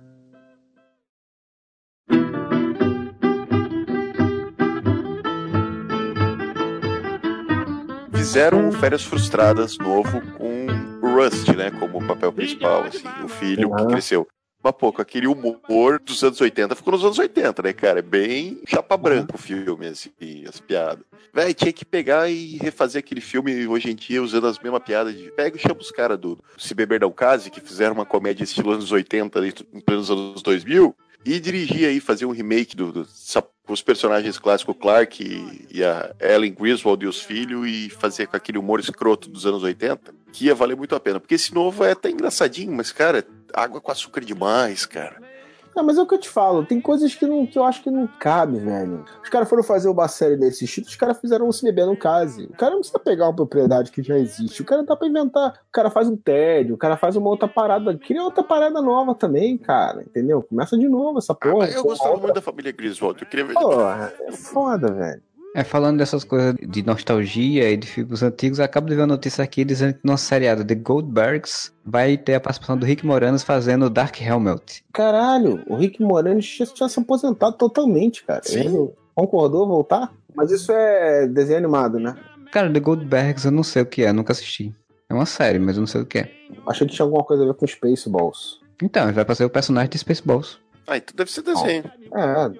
[8.13, 10.67] Fizeram Férias Frustradas novo com
[11.01, 14.27] o Rust, né, como papel principal, assim, o filho que cresceu.
[14.63, 17.99] Mas, com aquele humor dos anos 80, ficou nos anos 80, né, cara?
[17.99, 20.11] É bem chapa branca o filme, assim,
[20.47, 21.05] as piadas.
[21.33, 25.15] Véi, tinha que pegar e refazer aquele filme hoje em dia usando as mesmas piadas
[25.15, 28.43] de pega e chama os caras do Se Beber Não Case, que fizeram uma comédia
[28.43, 30.95] estilo anos 80, ali, em plenos anos 2000,
[31.25, 33.07] e dirigir aí, fazer um remake do, do-
[33.65, 38.27] com os personagens clássicos, Clark e, e a Ellen Griswold e os filhos, e fazer
[38.27, 41.19] com aquele humor escroto dos anos 80, que ia valer muito a pena.
[41.19, 45.21] Porque esse novo é até engraçadinho, mas, cara, água com açúcar demais, cara.
[45.77, 47.83] Não, mas é o que eu te falo, tem coisas que, não, que eu acho
[47.83, 49.05] que não cabe, velho.
[49.23, 51.95] Os caras foram fazer uma série desse estilo, os caras fizeram um se beber no
[51.95, 52.45] case.
[52.45, 54.59] O cara não precisa pegar uma propriedade que já existe.
[54.63, 55.51] O cara dá pra inventar.
[55.69, 57.95] O cara faz um TED, o cara faz uma outra parada.
[57.95, 60.01] Cria outra parada nova também, cara.
[60.01, 60.41] Entendeu?
[60.41, 61.57] Começa de novo essa Ah, porra.
[61.59, 63.21] mas eu gostava muito da família Griswold.
[63.21, 63.53] Eu queria ver.
[63.53, 65.21] Porra, é foda, velho.
[65.55, 69.07] É, falando dessas coisas de nostalgia e de filmes antigos, eu acabo de ver uma
[69.07, 73.05] notícia aqui dizendo que no nosso seriado The Goldbergs vai ter a participação do Rick
[73.05, 74.83] Moranis fazendo Dark Helmet.
[74.93, 78.41] Caralho, o Rick Moranis tinha, tinha se aposentado totalmente, cara.
[78.43, 78.59] Sim.
[78.59, 80.13] Ele concordou voltar?
[80.35, 82.15] Mas isso é desenho animado, né?
[82.51, 84.75] Cara, The Goldbergs eu não sei o que é, nunca assisti.
[85.09, 86.31] É uma série, mas eu não sei o que é.
[86.67, 88.59] Achei que tinha alguma coisa a ver com Spaceballs.
[88.81, 90.59] Então, ele vai fazer o personagem de Spaceballs.
[90.85, 91.83] Ah, então deve ser desenho.
[92.13, 92.51] É.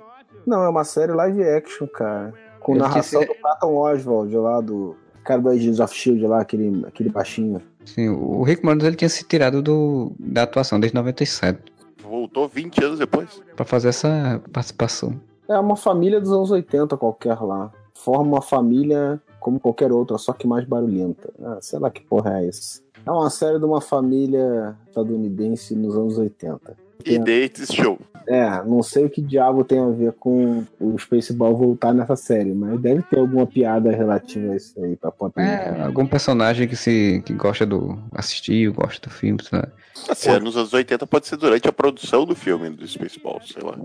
[0.45, 2.33] Não, é uma série live action, cara.
[2.67, 4.93] Com Eu narração disse- do Patton Oswald lá, do
[5.23, 7.61] cara do Agents of Shield lá, aquele, aquele baixinho.
[7.85, 11.59] Sim, o Rick Moranis ele tinha se tirado do, da atuação desde 97
[12.03, 13.41] Voltou 20 anos depois.
[13.55, 15.19] pra fazer essa participação.
[15.47, 17.71] É uma família dos anos 80 qualquer lá.
[17.95, 21.29] Forma uma família como qualquer outra, só que mais barulhenta.
[21.41, 22.81] Ah, sei lá que porra é essa.
[23.05, 26.75] É uma série de uma família estadunidense nos anos 80.
[27.05, 27.99] E dates show.
[28.27, 32.53] É, não sei o que diabo tem a ver com o Spaceball voltar nessa série,
[32.53, 35.41] mas deve ter alguma piada relativa a isso aí pra poder.
[35.41, 39.67] É, algum personagem que se que gosta do assistir, gosta do filme, sei lá.
[40.09, 43.63] Assim, é, nos anos 80 pode ser durante a produção do filme do Spaceballs, sei
[43.63, 43.77] lá.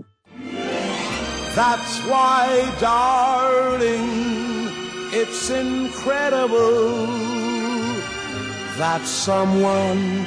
[1.55, 4.67] That's why, darling,
[5.13, 7.07] it's incredible
[8.77, 10.25] that someone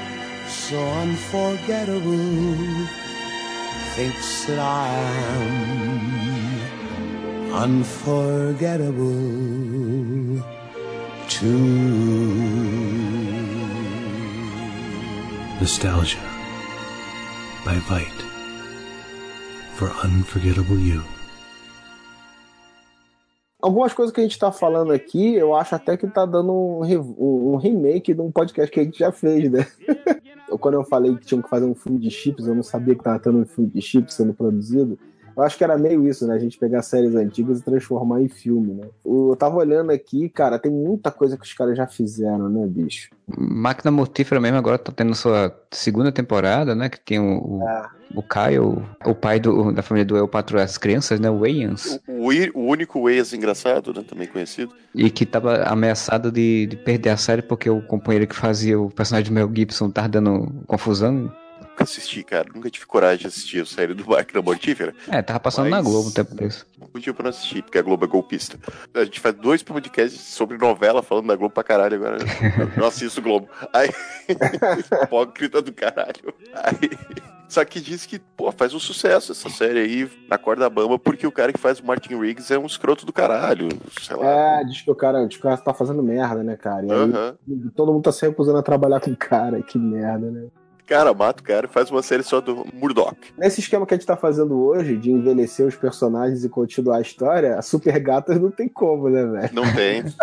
[0.68, 2.56] so unforgettable
[3.94, 4.88] thinks that I
[7.52, 10.42] am unforgettable
[11.28, 11.56] too.
[15.60, 16.18] Nostalgia
[17.64, 18.22] by Vite
[19.76, 21.02] for Unforgettable You.
[23.62, 26.80] Algumas coisas que a gente tá falando aqui, eu acho até que tá dando um,
[26.82, 29.66] re- um- um remake de um podcast que a gente já fez, né?
[30.60, 33.02] Quando eu falei que tinham que fazer um filme de chips, eu não sabia que
[33.02, 34.98] tava tendo um filme de chips sendo produzido.
[35.36, 36.34] Eu acho que era meio isso, né?
[36.34, 38.88] A gente pegar séries antigas e transformar em filme, né?
[39.04, 43.10] Eu tava olhando aqui, cara, tem muita coisa que os caras já fizeram, né, bicho?
[43.26, 46.88] Máquina Mortífera mesmo agora tá tendo sua segunda temporada, né?
[46.88, 47.62] Que tem o, o,
[48.14, 51.28] o Kyle, o pai do, da família do Eu Patrulho as Crianças, né?
[51.28, 52.00] O Wayans.
[52.08, 54.02] O, o único Waze engraçado, né?
[54.08, 54.72] Também conhecido.
[54.94, 58.90] E que tava ameaçado de, de perder a série porque o companheiro que fazia o
[58.90, 61.30] personagem do Mel Gibson tava dando confusão.
[61.76, 62.48] Nunca assisti, cara.
[62.54, 64.94] Nunca tive coragem de assistir a série do Máquina Mortífera.
[65.10, 66.64] É, tava passando na Mas- Globo um tempo desse.
[66.80, 68.58] Um motivo pra não assistir, porque a Globo é golpista.
[68.94, 72.16] A gente faz dois podcasts sobre novela falando da Globo pra caralho agora.
[72.74, 73.46] Eu não assisto Globo.
[73.74, 73.90] Aí.
[75.04, 76.32] Hipócrita do caralho.
[76.54, 76.90] Aí.
[77.46, 81.26] Só que diz que, pô, faz um sucesso essa série aí, na corda bamba, porque
[81.26, 83.68] o cara que faz o Martin Riggs é um escroto do caralho.
[84.00, 84.60] Sei lá.
[84.60, 86.86] É, diz que o cara, diz que o cara tá fazendo merda, né, cara?
[86.86, 87.36] E aí Aham.
[87.76, 90.46] todo mundo tá se recusando a trabalhar com o cara, que merda, né?
[90.86, 93.16] Cara, mata o cara e faz uma série só do Murdoch.
[93.36, 97.00] Nesse esquema que a gente tá fazendo hoje, de envelhecer os personagens e continuar a
[97.00, 99.50] história, a Super Gatas não tem como, né, velho?
[99.52, 100.04] Não tem.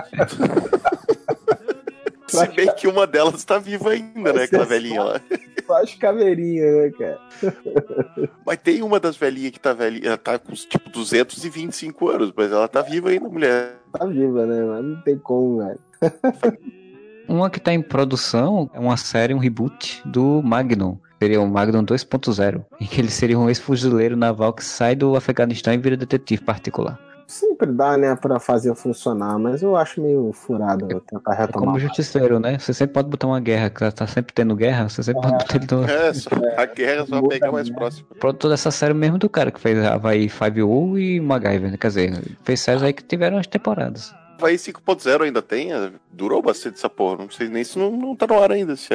[2.28, 4.44] Se bem que uma delas tá viva ainda, né?
[4.44, 5.22] Aquela velhinha lá.
[5.68, 7.20] Só as caveirinhas, né, cara?
[8.46, 12.52] Mas tem uma das velhinhas que tá velhinha, ela tá com tipo 225 anos, mas
[12.52, 13.76] ela tá viva ainda, mulher.
[13.92, 14.64] Tá viva, né?
[14.64, 15.80] Mas não tem como, velho.
[17.28, 20.98] Uma que tá em produção é uma série, um reboot do Magnum.
[21.22, 25.74] Seria o Magnum 2.0, em que ele seria um ex-fuzileiro naval que sai do Afeganistão
[25.74, 27.00] e vira detetive particular.
[27.26, 31.72] Sempre dá, né, pra fazer funcionar, mas eu acho meio furado eu tentar É como
[31.72, 31.80] retomar.
[31.80, 32.60] justiceiro, né?
[32.60, 35.56] Você sempre pode botar uma guerra, que tá sempre tendo guerra, você sempre pode botar
[35.56, 35.90] ele no...
[35.90, 37.78] É, só, a guerra só Muda pega mais mesmo.
[37.80, 38.08] próximo.
[38.20, 41.78] produtor dessa série mesmo do cara que fez Havaí 5U e MacGyver, né?
[41.78, 44.14] Quer dizer, fez séries aí que tiveram as temporadas.
[44.38, 45.72] Havaí 5.0 ainda tem?
[45.74, 47.18] é, Durou bastante essa porra.
[47.24, 48.90] Não sei nem se não, não tá no ar ainda, esse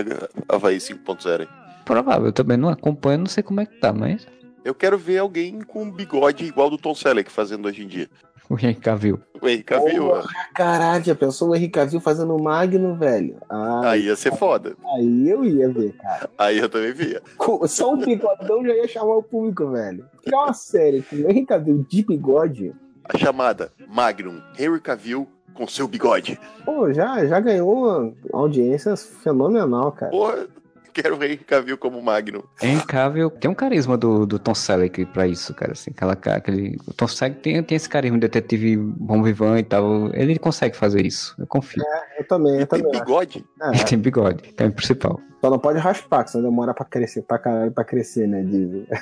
[0.48, 1.48] Havaí 5.0 aí.
[1.84, 4.26] Provável, eu também não acompanho, não sei como é que tá, mas
[4.64, 8.10] Eu quero ver alguém com um bigode igual do Tom Selleck fazendo hoje em dia.
[8.50, 9.18] o Henry Cavill.
[9.40, 10.24] O Henry Cavill, Porra.
[10.54, 13.36] Caralho, já pensou o Henrique Cavill fazendo o Magno, velho?
[13.48, 14.76] Ah, aí ia ser foda.
[14.94, 16.28] aí eu ia ver, cara.
[16.36, 17.22] Aí eu também via.
[17.66, 20.04] Só um bigodão já ia chamar o público, velho.
[20.22, 22.74] Criar uma série com o Henrique Cavill de bigode,
[23.08, 26.38] A chamada Magnum, Henry Cavill com seu bigode.
[26.64, 30.12] pô, já, já ganhou uma audiência fenomenal, cara.
[30.12, 30.46] Porra,
[30.92, 32.42] quero o Henry Cavill como Magnum.
[32.62, 36.76] Henry Cavill tem um carisma do, do Tom Selleck pra isso, cara, assim, aquela, aquele...
[36.86, 40.76] O Tom Selleck tem, tem esse carisma de detetive bom vivant e tal, ele consegue
[40.76, 41.82] fazer isso, eu confio.
[42.18, 43.00] Eu também, Ele eu tem também.
[43.00, 43.44] bigode.
[43.62, 45.18] É, Ele tem bigode, que é o principal.
[45.40, 48.42] só não pode raspar, que senão demora pra crescer, pra caralho pra crescer, né?
[48.42, 48.86] Dizem.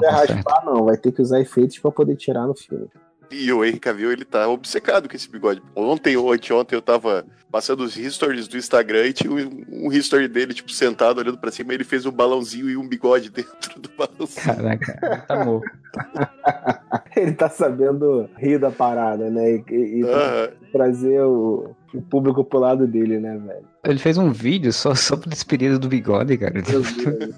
[0.00, 0.32] Não é tá certo.
[0.34, 2.88] raspar, não, vai ter que usar efeitos pra poder tirar no filme.
[3.30, 5.62] E o Henry Cavill, ele tá obcecado com esse bigode.
[5.76, 10.26] Ontem ou anteontem eu tava passando os stories do Instagram e tinha um, um history
[10.26, 13.80] dele, tipo, sentado olhando pra cima, e ele fez um balãozinho e um bigode dentro
[13.80, 14.44] do balãozinho.
[14.56, 15.70] Caraca, ele tá morto.
[17.16, 19.50] Ele tá sabendo rir da parada, né?
[19.56, 20.48] E, e- e Aham.
[20.70, 23.64] trazer o, o público pro lado dele, né, velho?
[23.84, 26.52] Ele fez um vídeo só, só pra despedida do bigode, cara.
[26.52, 26.88] Meu Deus,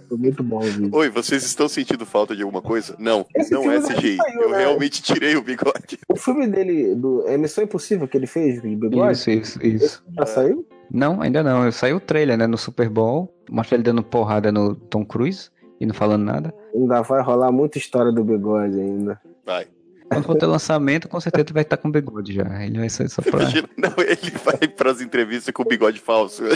[0.09, 0.91] Foi muito bom o vídeo.
[0.93, 2.97] Oi, vocês estão sentindo falta de alguma coisa?
[2.99, 4.17] Não, Esse não é CGI.
[4.17, 4.59] saiu, Eu né?
[4.59, 5.99] realmente tirei o bigode.
[6.09, 10.03] O filme dele, do é Missão Impossível que ele fez, de bigode, Isso, isso, isso.
[10.19, 10.67] já saiu?
[10.91, 11.71] Não, ainda não.
[11.71, 13.33] Saiu o trailer, né, no Super Bowl.
[13.49, 15.49] Mostra ele dando porrada no Tom Cruise
[15.81, 16.53] e não falando nada.
[16.75, 19.21] Ainda vai rolar muita história do bigode ainda.
[19.47, 19.67] Vai.
[20.13, 22.65] Quando for ter lançamento, com certeza ele vai estar com bigode já.
[22.65, 23.41] Ele vai ser só pra...
[23.41, 26.43] Imagina, não, ele vai pras entrevistas com o bigode falso.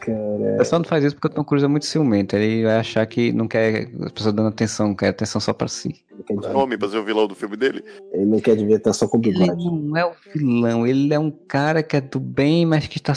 [0.00, 0.18] Cara,
[0.54, 2.34] O pessoal não faz isso porque o Tom Cruise é muito ciumento.
[2.34, 6.04] Ele vai achar que não quer as pessoas dando atenção, quer atenção só pra si.
[6.28, 7.84] ele, Homem, mas é o vilão do filme dele?
[8.12, 9.64] ele não quer dividir atenção com o Ele bigode.
[9.64, 13.12] não é o vilão, ele é um cara que é do bem, mas que está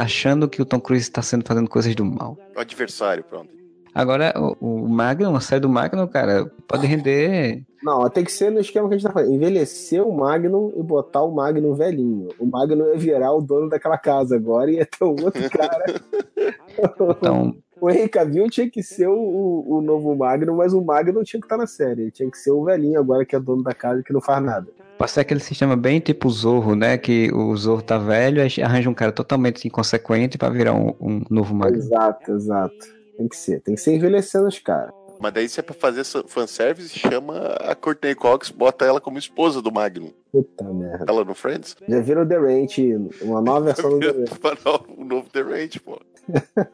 [0.00, 2.38] achando que o Tom Cruise está sendo fazendo coisas do mal.
[2.56, 3.50] O adversário, pronto.
[3.94, 7.62] Agora, o, o Magnum, a série do Magnum, cara, pode render.
[7.82, 9.34] Não, tem que ser no esquema que a gente tá fazendo.
[9.34, 12.28] Envelhecer o Magnum e botar o Magnum velhinho.
[12.38, 15.84] O Magnum ia virar o dono daquela casa agora e ia ter um outro cara.
[16.78, 21.22] Então, o Henry Cavill tinha que ser o, o, o novo Magnum, mas o Magnum
[21.22, 22.02] tinha que estar na série.
[22.02, 24.20] Ele tinha que ser o velhinho agora que é dono da casa e que não
[24.20, 24.66] faz nada.
[24.96, 26.96] pode ser aquele sistema bem tipo Zorro, né?
[26.96, 31.54] Que o Zorro tá velho, arranja um cara totalmente inconsequente pra virar um, um novo
[31.54, 31.76] Magnum.
[31.76, 33.01] Exato, exato.
[33.22, 33.60] Tem que ser.
[33.60, 34.92] Tem que ser envelhecendo os caras.
[35.20, 39.16] Mas daí se é pra fazer essa fanservice, chama a Courtney Cox, bota ela como
[39.18, 40.10] esposa do Magnum.
[40.32, 41.04] Puta merda.
[41.08, 41.76] Ela no Friends?
[41.88, 42.78] Já viram The Ranch,
[43.20, 44.84] uma nova versão do The Ranch.
[44.98, 46.00] o novo The Range, pô.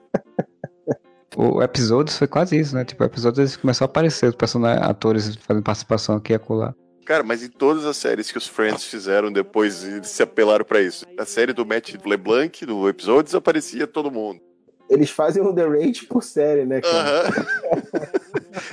[1.37, 2.85] O episódio foi quase isso, né?
[2.85, 6.75] Tipo, o episódio eles começou a aparecer os personagens, atores fazendo participação aqui e acolá.
[7.05, 10.81] Cara, mas em todas as séries que os Friends fizeram depois, eles se apelaram pra
[10.81, 11.07] isso.
[11.17, 14.41] A série do Matt LeBlanc, no episódio, desaparecia todo mundo.
[14.89, 17.29] Eles fazem o The Ranch por série, né, cara?
[17.29, 17.33] Aham.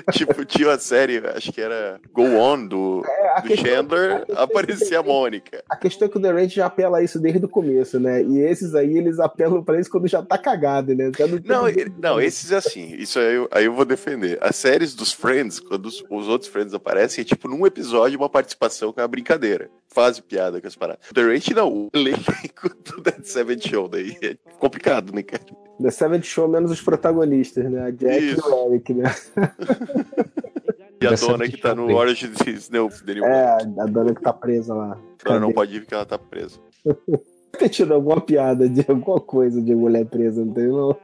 [0.12, 4.14] tipo, tinha uma série, acho que era Go On, do, É, a do questão- Chandler,
[4.14, 5.64] a questão aparecia a é- Mônica.
[5.70, 8.24] A questão é que o The Ranch já apela a isso desde o começo, né?
[8.24, 11.12] E esses aí, eles apelam pra isso quando já tá cagado, né?
[11.18, 12.96] Já Não, ninguém- ele- não, esses é assim.
[12.98, 14.38] Isso aí eu, aí eu vou defender.
[14.42, 18.30] As séries dos Friends, quando os, os outros Friends aparecem, é tipo num episódio uma
[18.30, 19.70] participação com a brincadeira.
[19.96, 21.08] Faz piada com as paradas.
[21.14, 25.42] The Ranch não, o elenco do Dead Seven Show daí é complicado, né, cara?
[25.82, 27.82] The Seventh Show menos os protagonistas, né?
[27.82, 28.42] A Jack Isso.
[28.46, 29.04] e o Eric, né?
[31.02, 31.94] E a The dona Seven que tá no.
[31.94, 34.94] Orange is the New New É, a dona que tá presa lá.
[34.94, 36.58] A dona não pode ir porque ela tá presa.
[37.56, 40.68] ter tido alguma piada de alguma coisa de mulher presa, não tem?
[40.68, 40.98] Não,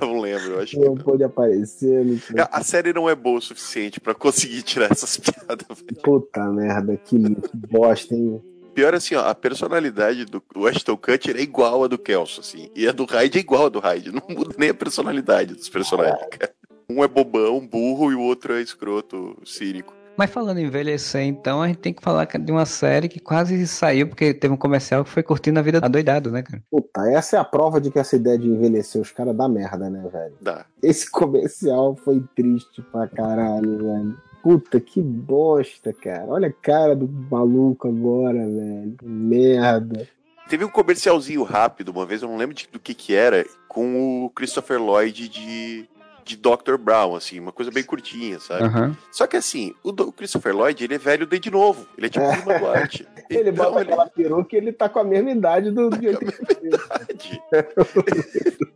[0.00, 1.02] Não lembro, acho que não não.
[1.02, 2.04] pôde aparecer.
[2.04, 5.66] Não tinha- A série não é boa o suficiente pra conseguir tirar essas piadas.
[5.68, 6.02] velho.
[6.02, 8.40] Puta merda, que, que bosta, hein?
[8.74, 12.70] Pior assim, ó, a personalidade do Ashton Kutcher é igual a do Kelso, assim.
[12.76, 14.12] E a do Hyde é igual a do Hyde.
[14.12, 16.52] Não muda nem a personalidade dos personagens, cara.
[16.88, 19.92] Um é bobão, burro, e o outro é escroto, cínico.
[20.18, 23.64] Mas falando em envelhecer, então, a gente tem que falar de uma série que quase
[23.68, 26.60] saiu, porque teve um comercial que foi curtindo a vida adoidado, né, cara?
[26.68, 29.88] Puta, essa é a prova de que essa ideia de envelhecer os caras dá merda,
[29.88, 30.34] né, velho?
[30.40, 30.66] Dá.
[30.82, 34.16] Esse comercial foi triste pra caralho, velho.
[34.42, 36.24] Puta, que bosta, cara.
[36.26, 38.96] Olha a cara do maluco agora, velho.
[39.02, 40.08] Merda.
[40.48, 44.24] Teve um comercialzinho rápido, uma vez, eu não lembro de- do que que era, com
[44.24, 45.88] o Christopher Lloyd de,
[46.28, 46.76] de Dr.
[46.78, 48.64] Brown, assim, uma coisa bem curtinha, sabe?
[48.64, 48.96] Aham.
[49.10, 51.86] Só que assim, o, Christopher Lloyd, ele é velho desde novo.
[51.96, 53.08] Ele é tipo o Lima Duarte.
[53.30, 56.60] Ele Então, bota aquela peruca e ele tá com a mesma idade do de 83.
[56.62, 57.42] verdade.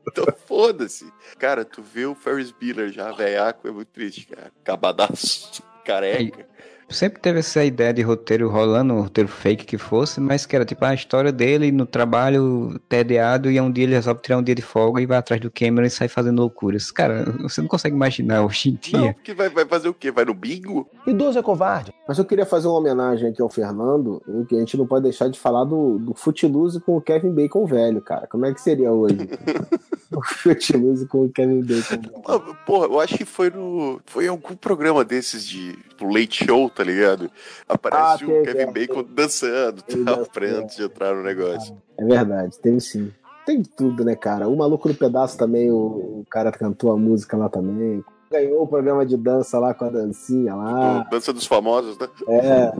[0.08, 1.10] então foda-se.
[1.38, 4.52] Cara, tu vê o Ferris Bueller já velhaco, é muito triste, cara.
[4.62, 6.46] Cabadaço, careca.
[6.92, 10.64] Sempre teve essa ideia de roteiro rolando, um roteiro fake que fosse, mas que era
[10.64, 14.54] tipo a história dele no trabalho tediado e um dia ele resolve tirar um dia
[14.54, 16.90] de folga e vai atrás do Cameron e sai fazendo loucuras.
[16.90, 19.14] Cara, você não consegue imaginar hoje em Não, dia.
[19.14, 20.10] porque vai, vai fazer o quê?
[20.10, 20.88] Vai no bingo?
[21.06, 21.92] Idoso é covarde.
[22.06, 25.28] Mas eu queria fazer uma homenagem aqui ao Fernando, que a gente não pode deixar
[25.28, 28.26] de falar do, do Footloose com o Kevin Bacon velho, cara.
[28.26, 29.16] Como é que seria hoje?
[30.12, 32.56] o Footloose com o Kevin Bacon velho.
[32.66, 34.00] Porra, eu acho que foi no.
[34.06, 35.78] Foi em algum programa desses de.
[35.98, 37.30] Do Late Show, tá ligado?
[37.68, 41.22] Aparece Ah, o teve, Kevin é, Bacon dançando tal, dança, pra antes de entrar no
[41.22, 41.76] negócio.
[41.98, 43.12] É verdade, teve sim.
[43.44, 44.48] Tem tudo, né, cara?
[44.48, 48.04] O Maluco no Pedaço também, o, o cara cantou a música lá também.
[48.30, 51.06] Ganhou o programa de dança lá com a dancinha lá.
[51.10, 52.08] Dança dos famosos, né?
[52.28, 52.72] É,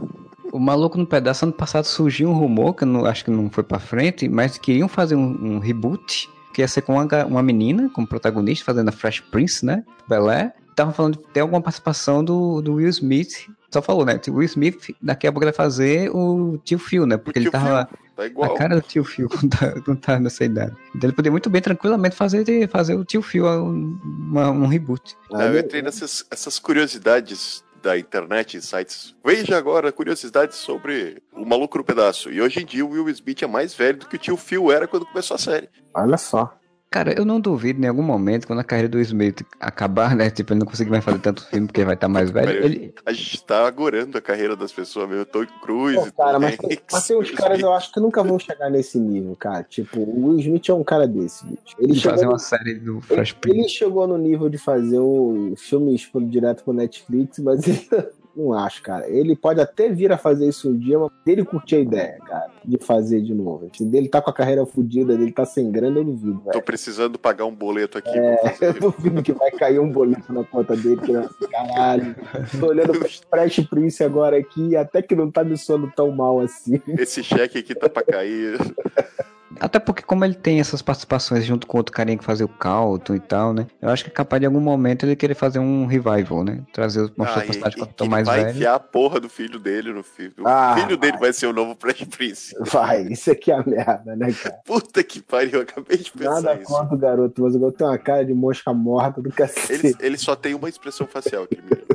[0.51, 3.49] O maluco no pedaço ano passado surgiu um rumor, que eu não, acho que não
[3.51, 7.43] foi pra frente, mas queriam fazer um, um reboot, que ia ser com uma, uma
[7.43, 9.83] menina como protagonista, fazendo a Fresh Prince, né?
[10.07, 10.53] Belé.
[10.69, 13.47] Estavam falando de ter alguma participação do, do Will Smith.
[13.73, 14.19] Só falou, né?
[14.29, 17.17] O Will Smith daqui a pouco vai fazer o tio Phil, né?
[17.17, 17.97] Porque O ele tio tava Phil.
[18.15, 18.53] Tá A igual.
[18.53, 20.75] cara do tio Phil não tá, não tá nessa idade.
[20.95, 23.99] Então ele poderia muito bem, tranquilamente, fazer, fazer o tio Phil um,
[24.29, 25.15] uma- um reboot.
[25.33, 29.13] Ah, eu entrei nessas essas curiosidades da internet, sites.
[29.25, 32.29] Veja agora curiosidades sobre o Maluco no Pedaço.
[32.31, 34.71] E hoje em dia o Will Smith é mais velho do que o tio Phil
[34.71, 35.67] era quando começou a série.
[35.93, 36.57] olha só.
[36.93, 40.29] Cara, eu não duvido em algum momento, quando a carreira do Smith acabar, né?
[40.29, 42.51] Tipo, ele não conseguir mais fazer tanto filme porque ele vai estar mais velho.
[42.63, 45.25] Ele, A gente tá agorando a carreira das pessoas, meu.
[45.25, 48.37] Tom Cruise Pô, cara, mas, tem- mas tem uns caras eu acho que nunca vão
[48.37, 49.63] chegar nesse nível, cara.
[49.63, 51.57] Tipo, o Will Smith é um cara desse, bicho.
[51.79, 53.57] Ele ele chegou, fazer no, uma série do ele, Fresh Prince.
[53.59, 57.87] ele chegou no nível de fazer um filme pro- direto pro Netflix, mas ele,
[58.35, 59.07] não acho, cara.
[59.09, 62.47] Ele pode até vir a fazer isso um dia, mas dele curtir a ideia, cara,
[62.65, 63.69] de fazer de novo.
[63.75, 66.51] Se dele tá com a carreira fodida, dele tá sem grana, eu duvido, velho.
[66.51, 68.17] Tô precisando pagar um boleto aqui.
[68.17, 72.15] É, eu duvido que vai cair um boleto na conta dele, que ser, caralho.
[72.59, 76.39] Tô olhando pro Fresh Prince agora aqui, até que não tá me soando tão mal
[76.39, 76.81] assim.
[76.97, 78.57] Esse cheque aqui tá pra cair.
[79.59, 83.15] Até porque, como ele tem essas participações junto com outro carinha que fazia o Calton
[83.15, 83.67] e tal, né?
[83.81, 86.61] Eu acho que é capaz de algum momento ele querer fazer um revival, né?
[86.73, 88.55] Trazer, mostrar Ah, os personagens quando estão ele mais vai velhos.
[88.55, 90.33] enfiar a porra do filho dele no filho.
[90.39, 92.55] O Ah, filho dele vai ser o novo Fresh Prince.
[92.71, 94.55] Vai, isso aqui é a merda, né, cara?
[94.65, 96.65] Puta que pariu, eu acabei de pensar Nada isso.
[96.65, 99.95] contra o garoto, mas o garoto tem uma cara de mosca morta do Ele, cacete.
[99.99, 101.87] ele só tem uma expressão facial, aquele menino,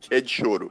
[0.00, 0.70] que é de choro.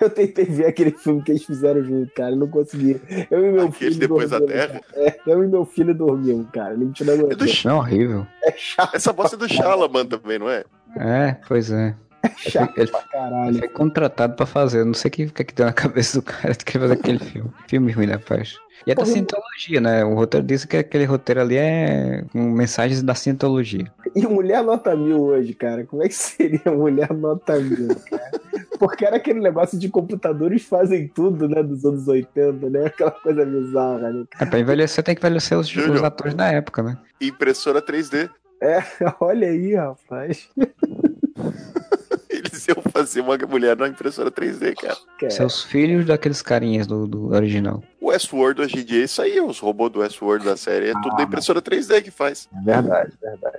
[0.00, 3.00] Eu tentei ver aquele filme que eles fizeram junto, cara, eu não consegui.
[3.30, 4.80] Eu e meu Aquele filho Depois da Terra.
[4.80, 4.84] cara.
[4.94, 6.74] É, eu e meu filho dormimos, cara.
[6.74, 8.26] Ele me tirou É do Não, horrível.
[8.42, 8.94] É chato.
[8.96, 10.64] Essa voz é do Shalaman também, não é?
[10.96, 11.94] É, pois é.
[12.38, 13.58] Chato Ele- pra Ele caralho.
[13.58, 14.80] foi contratado pra fazer.
[14.80, 16.94] Eu não sei o que, é que deu na cabeça do cara de querer fazer
[16.94, 17.50] aquele filme.
[17.68, 18.56] Filme ruim, né, faz?
[18.86, 20.04] E é da cientologia, né?
[20.04, 23.90] O roteiro disse que aquele roteiro ali é com mensagens da cientologia.
[24.14, 25.84] E Mulher Nota Mil hoje, cara?
[25.84, 28.40] Como é que seria Mulher Nota Mil, cara?
[28.78, 31.62] Porque era aquele negócio de computadores fazem tudo, né?
[31.62, 32.86] Dos anos 80, né?
[32.86, 34.24] Aquela coisa bizarra, né?
[34.40, 36.98] É, pra envelhecer tem que envelhecer os, os atores da época, né?
[37.20, 38.28] Impressora 3D.
[39.20, 40.48] Olha aí, rapaz.
[42.44, 44.96] Eles iam fazer uma mulher na impressora 3D, cara.
[45.18, 47.82] Cara, Seus filhos daqueles carinhas do, do original.
[48.00, 50.92] O Westworld hoje em dia é isso aí, os robôs do Westworld da série, é
[50.92, 52.48] tudo da impressora 3D que faz.
[52.54, 53.58] É verdade, verdade.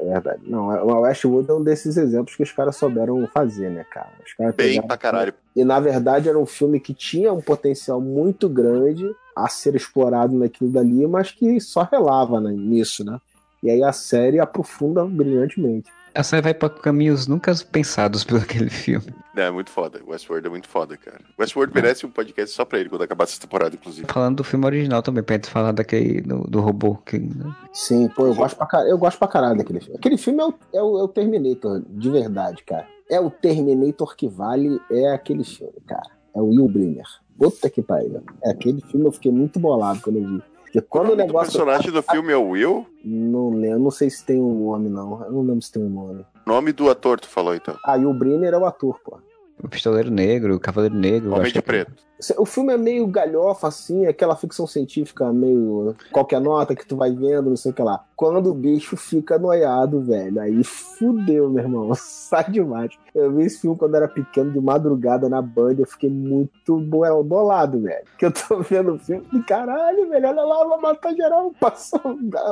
[0.00, 0.42] É verdade.
[0.46, 4.10] Não, o Westwood é um desses exemplos que os caras souberam fazer, né, cara?
[4.24, 5.34] Os caras Bem pegaram- pra caralho.
[5.56, 9.04] E na verdade era um filme que tinha um potencial muito grande
[9.34, 13.18] a ser explorado naquilo dali, mas que só relava né, nisso, né?
[13.60, 15.90] E aí a série aprofunda brilhantemente.
[16.14, 19.06] A série vai pra caminhos nunca pensados por aquele filme.
[19.34, 20.00] Não, é muito foda.
[20.06, 21.20] Westworld é muito foda, cara.
[21.38, 24.06] Westworld merece um podcast só pra ele quando acabar essa temporada, inclusive.
[24.10, 26.96] Falando do filme original também, pra gente falar daquele do, do robô.
[26.96, 27.54] Que, né?
[27.72, 29.96] Sim, pô, eu gosto pra caralho, eu gosto pra caralho daquele filme.
[29.96, 32.86] Aquele filme é o, é o, é o Terminator, de verdade, cara.
[33.08, 36.10] É o Terminator que vale, é aquele filme, cara.
[36.34, 37.06] É o Will Brenner.
[37.38, 38.22] Puta que pariu.
[38.42, 40.42] É aquele filme eu fiquei muito bolado quando eu vi.
[40.70, 41.52] Porque quando o O negócio.
[41.52, 42.86] personagem do filme é o Will.
[43.02, 45.24] Não lembro, não sei se tem um nome, não.
[45.24, 46.26] Eu não lembro se tem um nome.
[46.46, 47.74] O nome do ator, tu falou então.
[47.86, 49.18] Ah, e o Brenner é o ator, pô.
[49.62, 51.32] O Pistoleiro Negro, o Cavaleiro Negro.
[51.32, 52.08] Homem de que- Preto.
[52.36, 55.94] O filme é meio galhofa, assim, aquela ficção científica meio.
[56.10, 58.04] Qualquer nota que tu vai vendo, não sei o que lá.
[58.16, 61.90] Quando o bicho fica noiado, velho, aí fudeu, meu irmão.
[61.94, 62.90] Sai demais.
[63.14, 67.22] Eu vi esse filme quando era pequeno, de madrugada na Band, eu fiquei muito bo-
[67.22, 68.04] bolado, velho.
[68.18, 71.52] Que eu tô vendo o filme e caralho, velho, olha lá, vai matar geral.
[71.60, 72.00] Passou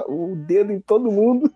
[0.09, 1.51] o dedo em todo mundo.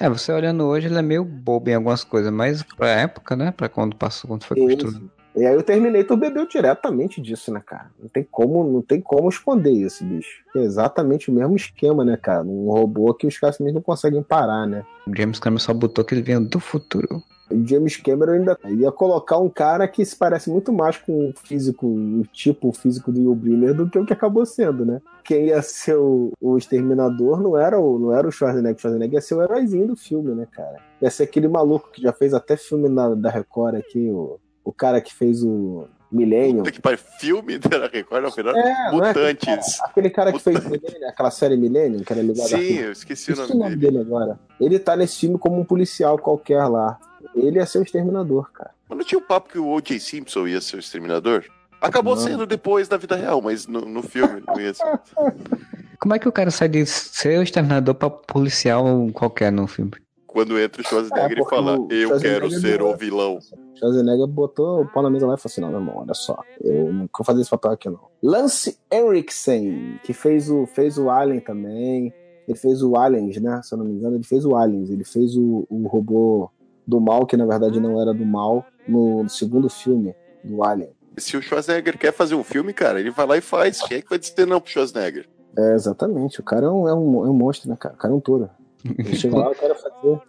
[0.00, 3.50] É, você olhando hoje, ele é meio bobo em algumas coisas, mas pra época, né?
[3.50, 5.10] Pra quando passou, quando foi construído.
[5.36, 7.90] E aí o Terminator bebeu diretamente disso, né, cara?
[8.00, 10.42] Não tem como, não tem como esconder isso, bicho.
[10.56, 12.42] É exatamente o mesmo esquema, né, cara?
[12.42, 14.82] Um robô que os caras não conseguem parar, né?
[15.06, 17.22] O James Cameron só botou que ele vinha do futuro.
[17.50, 21.32] O James Cameron ainda ia colocar um cara que se parece muito mais com o
[21.44, 25.00] físico, o tipo físico do Will Brynner do que o que acabou sendo, né?
[25.24, 29.14] Quem ia ser o, o exterminador não era o, não era o Schwarzenegger, o Schwarzenegger
[29.14, 30.78] ia ser o heróizinho do filme, né, cara?
[31.00, 34.72] Ia ser aquele maluco que já fez até filme na- da Record aqui, o, o
[34.72, 36.58] cara que fez o Millennium.
[36.58, 36.98] Puta que pariu.
[37.18, 38.54] Filme da Record, não, melhor.
[38.56, 39.80] É, é aquele Mutantes.
[39.82, 43.30] Aquele cara que fez Millennium, aquela série Millennium, que era ligada Sim, a eu esqueci
[43.30, 43.92] o Esqueci nome dele.
[43.92, 44.38] dele agora.
[44.60, 46.98] Ele tá nesse filme como um policial qualquer lá.
[47.34, 48.70] Ele ia ser o exterminador, cara.
[48.88, 49.98] Mas não tinha o papo que o O.J.
[50.00, 51.44] Simpson ia ser o exterminador?
[51.80, 52.22] Acabou Não.
[52.22, 55.00] sendo depois da vida real, mas no, no filme não ia ser.
[56.00, 59.92] Como é que o cara sai de ser o exterminador pra policial qualquer no filme?
[60.26, 63.38] Quando entra o Schwarzenegger É, e fala, eu quero ser é- o vilão.
[63.78, 66.38] Schwarzenegger botou o pau na mesa lá e falou assim: não, meu irmão, olha só,
[66.62, 68.00] eu não vou fazer esse papel aqui não.
[68.22, 72.12] Lance Henriksen, que fez o, fez o Alien também.
[72.46, 73.60] Ele fez o Aliens, né?
[73.64, 74.90] Se eu não me engano, ele fez o Aliens.
[74.90, 76.50] Ele fez o, o robô
[76.86, 80.14] do mal, que na verdade não era do mal, no segundo filme
[80.44, 80.90] do Alien.
[81.18, 83.80] Se o Schwarzenegger quer fazer um filme, cara, ele vai lá e faz.
[83.80, 85.26] Quem é que vai dizer não pro Schwarzenegger?
[85.58, 86.40] É, exatamente.
[86.40, 87.94] O cara é um, é um, é um monstro, né, cara?
[87.94, 88.50] O cara é um touro.
[88.84, 90.20] Ele chega lá e quer fazer.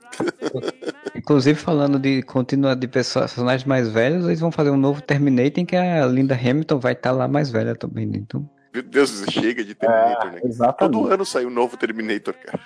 [1.15, 5.65] Inclusive, falando de continuar de personagens mais velhos, eles vão fazer um novo Terminator em
[5.65, 8.05] que a Linda Hamilton vai estar lá mais velha também.
[8.05, 8.17] né?
[8.17, 10.39] Então, Meu Deus, chega de Terminator, né?
[10.39, 11.11] Todo Exatamente.
[11.13, 12.59] ano sai um novo Terminator, cara.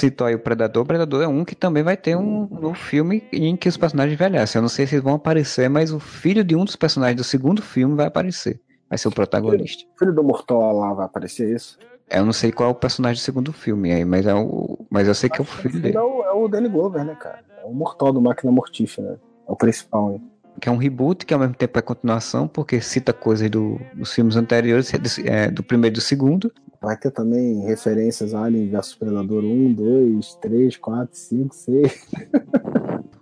[0.00, 0.82] Citou aí o Predador.
[0.82, 4.14] O Predador é um que também vai ter um novo filme em que os personagens
[4.14, 4.58] envelhecem.
[4.58, 7.24] Eu não sei se eles vão aparecer, mas o filho de um dos personagens do
[7.24, 8.60] segundo filme vai aparecer.
[8.88, 9.84] Vai ser o protagonista.
[9.94, 11.78] O filho do Mortola lá vai aparecer isso?
[12.08, 15.08] Eu não sei qual é o personagem do segundo filme aí, mas, é o, mas
[15.08, 15.98] eu sei que é o filho É dele.
[15.98, 17.40] o, é o Danny Glover, né, cara?
[17.60, 19.20] É o Mortal do Máquina Mortífera.
[19.48, 20.20] É o principal?
[20.60, 24.12] Que é um reboot, que ao mesmo tempo é continuação, porque cita coisas do, dos
[24.12, 24.92] filmes anteriores,
[25.24, 26.52] é, do primeiro e do segundo.
[26.80, 32.08] Vai ter também referências a Alien vs Predador 1, 2, 3, 4, 5, 6.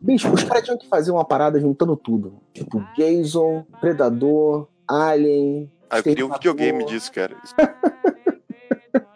[0.01, 2.35] Bicho, os caras tinham que fazer uma parada juntando tudo.
[2.53, 5.71] Tipo, Jason, Predador, Alien.
[5.89, 7.37] Ah, eu queria um videogame disso, cara.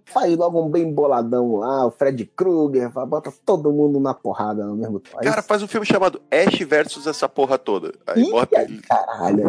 [0.07, 4.65] Faz logo um bem boladão lá, o Fred Krueger, vai- bota todo mundo na porrada
[4.65, 5.19] no mesmo tempo.
[5.19, 7.93] Cara, faz um filme chamado Ash versus essa porra toda.
[8.07, 8.81] Aí Ih, bota ele.
[8.81, 9.45] Caralho.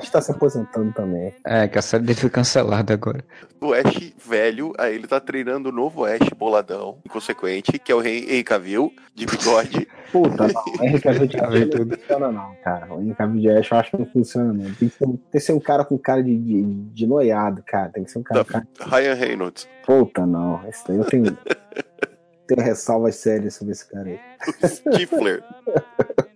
[0.00, 1.34] Que tá se aposentando também.
[1.44, 3.24] É, que a série dele foi cancelada agora.
[3.60, 8.02] O Ash velho, aí ele tá treinando o novo Ash boladão, inconsequente, que é o
[8.02, 9.86] Henry Cavill, de bigode.
[10.12, 10.64] Puta, não.
[10.78, 12.94] O Henry Cavill de Ash não funciona, não, cara.
[12.94, 14.64] O Henry Cavill de Ash eu acho que não funciona, não.
[14.74, 17.62] Tem que ser, um- tem que ser um cara com cara de, de, de noiado,
[17.66, 17.88] cara.
[17.90, 18.66] Tem que ser um cara, Da cara.
[18.80, 19.68] Ryan Reynolds.
[19.84, 20.66] Puta, não.
[20.68, 21.24] Esse daí eu tenho.
[22.46, 24.20] tenho ressalvas sérias sobre esse cara aí.
[24.66, 25.42] Stifler.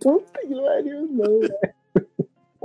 [0.01, 1.55] Puta que pariu, não, velho.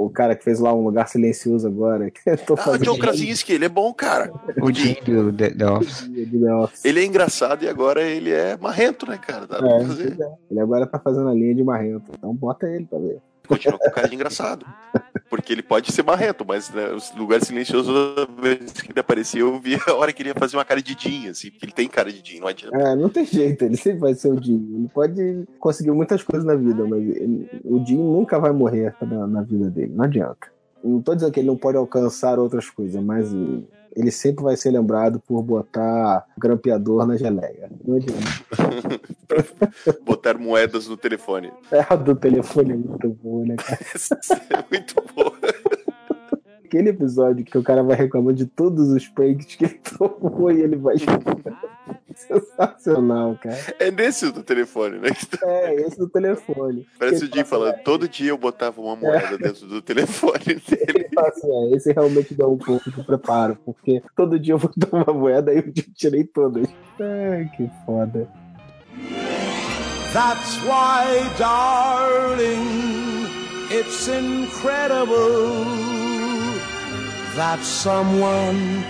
[0.01, 2.09] O cara que fez lá um lugar silencioso agora.
[2.11, 4.31] Que eu tô Ah, fazendo John Krasinski, ele é bom, cara.
[4.61, 6.85] O Jim do The, The Office.
[6.85, 9.45] Ele é engraçado e agora ele é marrento, né, cara?
[9.45, 10.31] Dá pra É, é.
[10.49, 12.11] Ele agora tá fazendo a linha de marrento.
[12.17, 13.19] Então bota ele pra ver.
[13.49, 14.65] Continua com cara de engraçado.
[15.29, 17.91] Porque ele pode ser marrento, mas né, os lugares silenciosos,
[18.41, 20.95] vez que ele aparecia, eu via a hora que ele ia fazer uma cara de
[20.97, 22.77] Jim, assim, porque ele tem cara de Jim, não adianta.
[22.77, 24.55] É, não tem jeito, ele sempre vai ser o Jim.
[24.75, 29.27] Ele pode conseguir muitas coisas na vida, mas ele- o Jim nunca vai morrer na,
[29.27, 30.47] na vida dele, não adianta.
[30.83, 33.29] Não tô dizendo que ele não pode alcançar outras coisas, mas
[33.99, 37.69] ele sempre vai ser lembrado por botar grampeador na geleia.
[37.85, 38.19] Não adianta.
[40.05, 41.51] Botar moedas no telefone.
[41.71, 43.79] É, a do telefone é muito boa, né, cara?
[44.49, 45.31] é muito bom.
[46.69, 50.61] Aquele episódio que o cara vai reclamando de todos os pranks que ele tomou e
[50.61, 50.97] ele vai.
[52.13, 53.57] Sensacional, cara.
[53.79, 55.09] É nesse do telefone, né?
[55.41, 56.85] É, esse do telefone.
[56.99, 60.85] Parece o Jim fala, falando, todo dia eu botava uma moeda dentro do telefone dele.
[60.89, 64.59] Ele fala assim, é, esse realmente dá um pouco de preparo, porque todo dia eu
[64.59, 66.67] vou dar uma moeda e eu tirei todas.
[66.99, 68.29] Ai, que foda.
[70.13, 73.25] That's why, darling,
[73.71, 76.08] it's incredible
[77.35, 78.83] that someone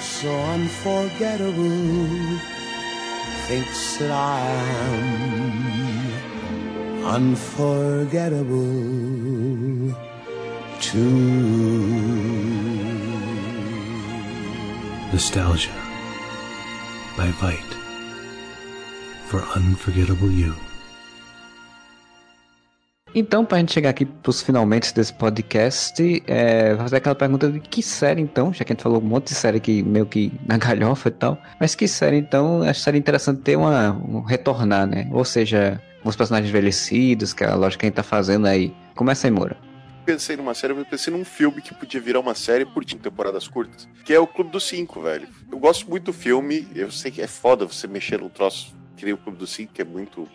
[0.00, 2.38] so unforgettable
[3.46, 4.40] thinks that I
[4.90, 9.94] am unforgettable
[10.80, 12.26] too.
[15.12, 15.70] Nostalgia
[17.16, 17.74] by Vite
[19.26, 20.65] for Unforgettable You.
[23.18, 27.60] Então, pra gente chegar aqui pros finalmente desse podcast, é, vou fazer aquela pergunta de
[27.60, 30.30] que série então, já que a gente falou um monte de série aqui meio que
[30.46, 34.20] na galhofa e tal, mas que série então, acho que seria interessante ter uma, um
[34.20, 35.08] retornar, né?
[35.10, 38.76] Ou seja, uns personagens envelhecidos, que é a lógica que a gente tá fazendo aí.
[38.94, 39.56] Começa aí, Moura.
[40.04, 43.88] Pensei numa série, mas pensei num filme que podia virar uma série por temporadas curtas,
[44.04, 45.26] que é o Clube dos Cinco, velho.
[45.50, 49.04] Eu gosto muito do filme, eu sei que é foda você mexer num troço que
[49.04, 50.26] nem o Clube dos Cinco, que é muito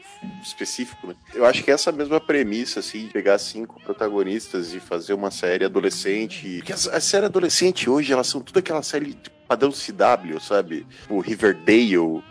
[0.43, 1.16] específico, né?
[1.34, 5.66] Eu acho que essa mesma premissa, assim, de pegar cinco protagonistas e fazer uma série
[5.66, 6.57] adolescente.
[6.57, 10.86] Porque a série adolescente hoje, elas são tudo aquela série padrão CW, sabe?
[11.09, 12.24] O Riverdale, os-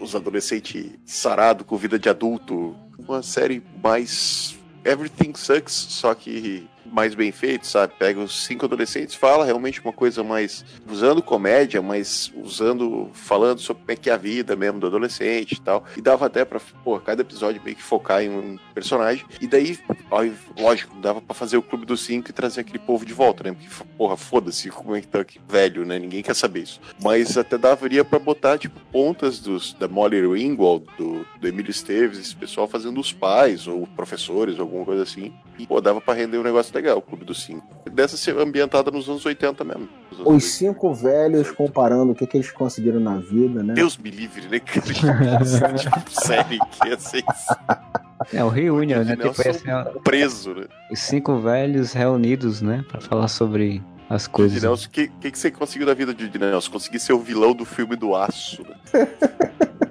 [0.00, 2.76] os adolescentes sarado com vida de adulto.
[2.98, 4.56] Uma série mais.
[4.84, 7.94] Everything Sucks, só que mais bem feito, sabe?
[7.98, 13.82] Pega os cinco adolescentes, fala realmente uma coisa mais usando comédia, mas usando, falando sobre
[13.82, 15.84] como é que é a vida mesmo do adolescente e tal.
[15.96, 19.24] E dava até pra, pô, cada episódio meio que focar em um personagem.
[19.40, 19.78] E daí,
[20.10, 20.22] ó,
[20.58, 23.52] lógico, dava pra fazer o Clube dos Cinco e trazer aquele povo de volta, né?
[23.52, 25.98] Porque, porra, foda-se como é que tá aqui velho, né?
[25.98, 26.80] Ninguém quer saber isso.
[27.02, 32.18] Mas até daria pra botar, tipo, pontas dos, da Molly Ringwald, do, do Emílio Esteves,
[32.18, 35.32] esse pessoal fazendo os pais ou professores, alguma coisa assim.
[35.58, 37.66] E, pô, dava pra render um negócio legal, o Clube dos Cinco.
[37.90, 39.88] Dessa ser ambientada nos anos 80 mesmo.
[40.10, 43.74] Nos anos Os cinco velhos comparando o que, que eles conseguiram na vida, né?
[43.74, 44.82] Deus me livre, né, cara?
[45.76, 47.24] tipo, série que ia ser
[48.32, 49.16] É o Reunion, né?
[49.16, 50.66] Tipo, assim, preso, né?
[50.90, 52.84] os cinco velhos reunidos, né?
[52.88, 54.62] Pra falar sobre as coisas.
[54.84, 56.72] O que, que, que você conseguiu da vida de Nelson?
[56.72, 58.76] Consegui ser o vilão do filme do Aço, né?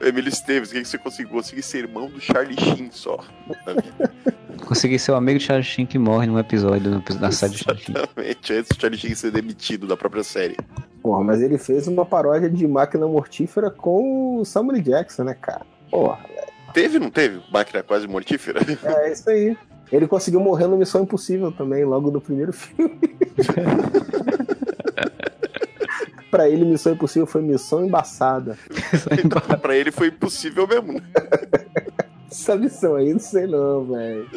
[0.00, 1.32] Emílio Esteves, o que, que você conseguiu?
[1.32, 3.18] Consegui ser irmão do Charlie Sheen só.
[4.66, 7.82] Consegui ser o amigo de Charlie Sheen que morre num episódio na série de Charlie
[7.82, 7.96] Sheen.
[7.96, 10.56] Exatamente, antes do Charlie Sheen ser demitido da própria série.
[11.02, 15.64] Porra, mas ele fez uma paródia de máquina mortífera com o Samuel Jackson, né, cara?
[15.90, 16.18] Porra,
[16.76, 17.40] Teve, não teve?
[17.50, 18.60] Máquina quase mortífera?
[18.84, 19.56] é isso aí.
[19.90, 23.00] Ele conseguiu morrer no Missão Impossível também, logo no primeiro filme.
[26.30, 28.58] pra ele, Missão Impossível foi missão embaçada.
[29.24, 31.00] Então, pra ele foi impossível mesmo, né?
[32.30, 34.28] Essa missão aí, não sei não, velho.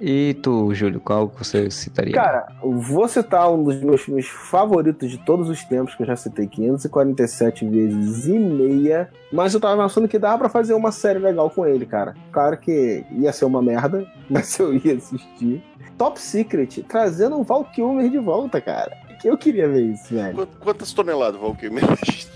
[0.00, 2.14] E tu, Júlio, qual que você citaria?
[2.14, 6.14] Cara, vou citar um dos meus filmes favoritos de todos os tempos, que eu já
[6.14, 11.18] citei 547 vezes e meia, mas eu tava pensando que dava pra fazer uma série
[11.18, 12.14] legal com ele, cara.
[12.30, 15.62] Claro que ia ser uma merda, mas eu ia assistir.
[15.96, 19.07] Top Secret, trazendo um Val Kilmer de volta, cara.
[19.24, 20.34] Eu queria ver isso, velho.
[20.36, 21.80] Quant- Quantas toneladas, Valkyrie, em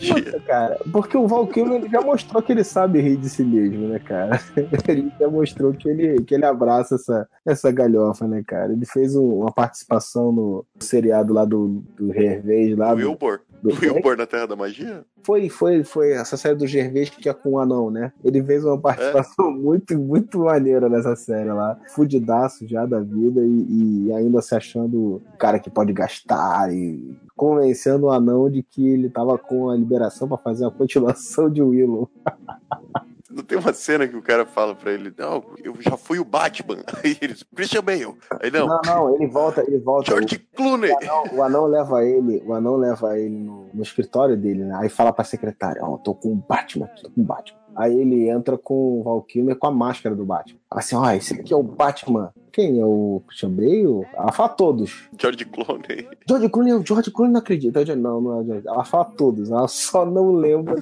[0.01, 0.15] dia?
[0.15, 3.45] Puta, cara, porque o Val Kilmer ele já mostrou que ele sabe rir de si
[3.45, 4.41] mesmo, né, cara?
[4.89, 8.73] Ele já mostrou que ele, que ele abraça essa, essa galhofa, né, cara?
[8.73, 13.41] Ele fez um- uma participação no seriado lá do, do Hervez, lá O do, Wilbur.
[13.63, 15.05] Do- O Wilbur na Terra da Magia?
[15.23, 18.13] Foi, foi, foi essa série do Gervais que é com o anão, né?
[18.25, 21.79] Ele fez uma participação muito, muito maneira nessa série lá.
[21.95, 27.17] Fudidaço já da vida e, e ainda se achando o cara que pode gastar e
[27.37, 31.63] convencendo o anão de que ele tava com a liberação pra fazer a continuação de
[31.63, 32.09] Willow.
[33.33, 36.25] Não tem uma cena que o cara fala pra ele, não, eu já fui o
[36.25, 36.79] Batman.
[37.03, 38.15] Aí ele, Christian Bale.
[38.41, 40.11] Aí não, Não, não, ele volta, ele volta.
[40.11, 40.93] George Clooney.
[40.93, 44.77] O anão, o anão leva ele, o anão leva ele no, no escritório dele, né?
[44.81, 47.63] Aí fala pra secretária, ó, tô com o Batman, tô com o Batman.
[47.75, 50.59] Aí ele entra com o Val Kilmer com a máscara do Batman.
[50.69, 52.33] Fala assim, ó, esse aqui é o Batman.
[52.53, 54.07] Quem é o Christian Bale?
[54.13, 55.09] Ela fala todos.
[55.19, 56.07] George Clooney.
[56.29, 57.83] George Clooney, o George Clooney não acredita.
[57.97, 58.69] Não, não é George.
[58.69, 60.75] Ela fala todos, ela só não lembra.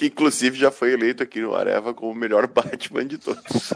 [0.00, 3.74] Que inclusive já foi eleito aqui no Areva como o melhor Batman de todos.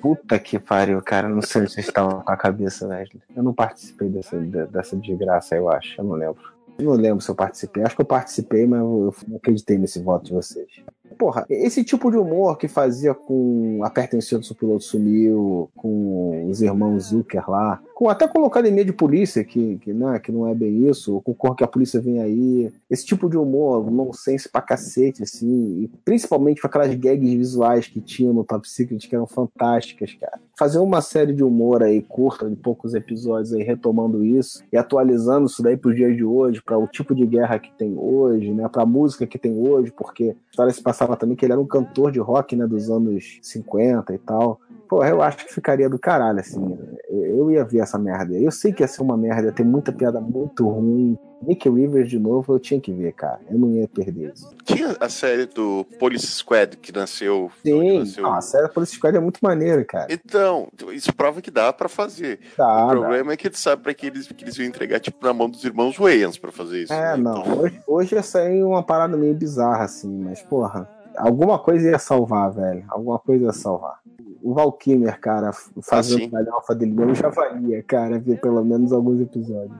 [0.00, 1.28] Puta que pariu, cara.
[1.28, 3.20] Não sei onde vocês estavam com a cabeça, Wesley.
[3.34, 6.00] Eu não participei dessa, de- dessa desgraça, eu acho.
[6.00, 6.40] Eu não lembro.
[6.78, 7.82] Eu não lembro se eu participei.
[7.82, 10.68] Acho que eu participei, mas eu não acreditei nesse voto de vocês.
[11.16, 13.80] Porra, esse tipo de humor que fazia com
[14.20, 18.92] Cinto, o piloto sumiu, com os irmãos Zucker lá, com, até com a Academia de
[18.92, 22.22] Polícia, que, que, né, que não é bem isso, com Cor que a Polícia Vem
[22.22, 22.72] Aí.
[22.88, 28.00] Esse tipo de humor, nonsense pra cacete, assim, e principalmente com aquelas gags visuais que
[28.00, 30.38] tinham no Top Secret, que eram fantásticas, cara.
[30.56, 35.46] Fazer uma série de humor aí, curta, de poucos episódios aí, retomando isso e atualizando
[35.46, 38.68] isso daí pros dias de hoje, para o tipo de guerra que tem hoje, né,
[38.68, 41.66] pra música que tem hoje, porque a história se passava também que ele era um
[41.66, 44.60] cantor de rock, né, dos anos 50 e tal.
[44.88, 46.76] Pô, eu acho que ficaria do caralho, assim.
[47.08, 48.34] Eu ia ver essa merda.
[48.34, 51.16] Eu sei que ia ser uma merda, ter muita piada muito ruim.
[51.42, 53.40] Nick Rivers de novo, eu tinha que ver, cara.
[53.50, 54.54] Eu não ia perder isso.
[54.64, 57.50] Tinha a série do Police Squad que nasceu.
[57.64, 60.06] Sim, nasceu- não, a série Police Squad é muito maneira, cara.
[60.10, 62.40] Então, isso prova que dá pra fazer.
[62.56, 62.92] Dá, o dá.
[62.96, 65.48] problema é que tu sabe pra que eles, que eles iam entregar, tipo, na mão
[65.48, 66.92] dos irmãos Wayans pra fazer isso.
[66.92, 67.22] É, né?
[67.22, 67.38] não.
[67.42, 71.98] Então, Hoje, hoje ia sair uma parada meio bizarra, assim, mas, porra, alguma coisa ia
[71.98, 72.84] salvar, velho.
[72.88, 74.00] Alguma coisa ia salvar.
[74.42, 75.50] O Valkymer, cara,
[75.82, 76.30] fazendo sim.
[76.30, 79.76] galhofa dele mesmo já valia, cara, ver pelo menos alguns episódios.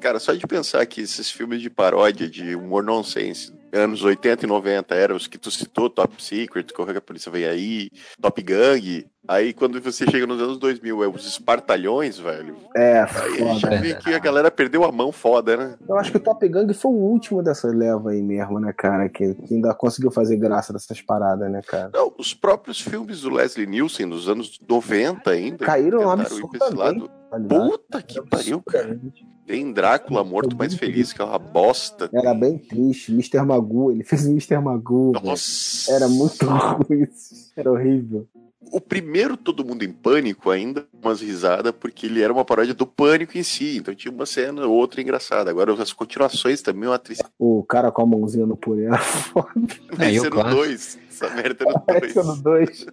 [0.00, 4.48] Cara, só de pensar que esses filmes de paródia, de humor nonsense, anos 80 e
[4.48, 7.90] 90, eram os que tu citou, Top Secret, Correio que a Polícia Vem Aí,
[8.20, 9.06] Top Gang.
[9.28, 12.56] Aí quando você chega nos anos 2000, é os espartalhões, velho.
[12.74, 13.80] É, Aí a gente foda.
[13.80, 15.74] vê que a galera perdeu a mão foda, né?
[15.88, 19.08] Eu acho que o Top Gang foi o último dessa leva aí mesmo, né, cara?
[19.08, 21.90] Que, que ainda conseguiu fazer graça dessas paradas, né, cara?
[21.92, 25.64] Não, os próprios filmes do Leslie Nielsen dos anos 90 ainda.
[25.64, 26.76] Caíram absurdamente.
[26.76, 27.08] lado.
[27.08, 27.38] tá?
[27.38, 28.98] Puta que pariu, cara.
[29.50, 32.08] Tem Drácula morto mais feliz, que é uma bosta.
[32.12, 33.10] Era bem triste.
[33.10, 33.42] Mr.
[33.42, 34.60] Magoo, ele fez o Mr.
[34.60, 35.10] Magoo.
[35.10, 35.92] Nossa.
[35.92, 37.02] Era muito ruim.
[37.02, 37.50] isso.
[37.56, 38.28] Era horrível.
[38.70, 42.86] O primeiro Todo Mundo em Pânico ainda umas risadas, porque ele era uma paródia do
[42.86, 43.78] pânico em si.
[43.78, 45.50] Então tinha uma cena ou outra engraçada.
[45.50, 47.28] Agora as continuações também é uma tristeza.
[47.36, 49.50] O cara com a mãozinha no purê era foda.
[49.98, 50.56] É, o é no clássico?
[50.62, 50.98] 2.
[51.20, 52.26] Essa merda é no Parece 2.
[52.26, 52.86] no 2.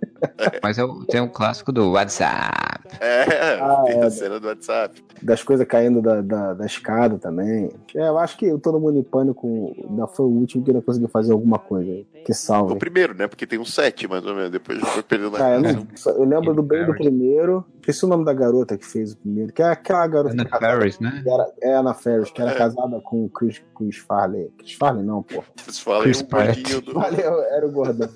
[0.63, 2.87] Mas é o- tem um clássico do WhatsApp.
[2.99, 4.05] É, Ah, tem é.
[4.05, 5.03] a cena do WhatsApp.
[5.21, 7.69] Das coisas caindo da, da, da escada também.
[7.95, 10.81] É, eu acho que o Todo Mundo em Pânico ainda foi o último que ainda
[10.81, 12.05] conseguiu fazer alguma coisa.
[12.25, 12.75] Que O salve.
[12.77, 13.27] primeiro, né?
[13.27, 14.51] Porque tem um 7, mais ou menos.
[14.51, 16.11] Depois já foi perdendo a Cara, eu, graça.
[16.11, 17.65] não- eu lembro do bem do primeiro.
[17.79, 19.53] Esqueci o nome da garota que fez o primeiro.
[19.53, 21.21] Que é aquela garota Ana Ferris, né?
[21.23, 22.55] que era, é a Ana Ferris, que era É.
[22.55, 24.51] casada com o Chris, Chris Farley.
[24.57, 25.41] Chris Farley não, pô.
[25.55, 26.85] Vocês falam aí Chris um gordinho Pratt.
[26.85, 26.93] do.
[26.93, 28.09] Valeu, era o gordão.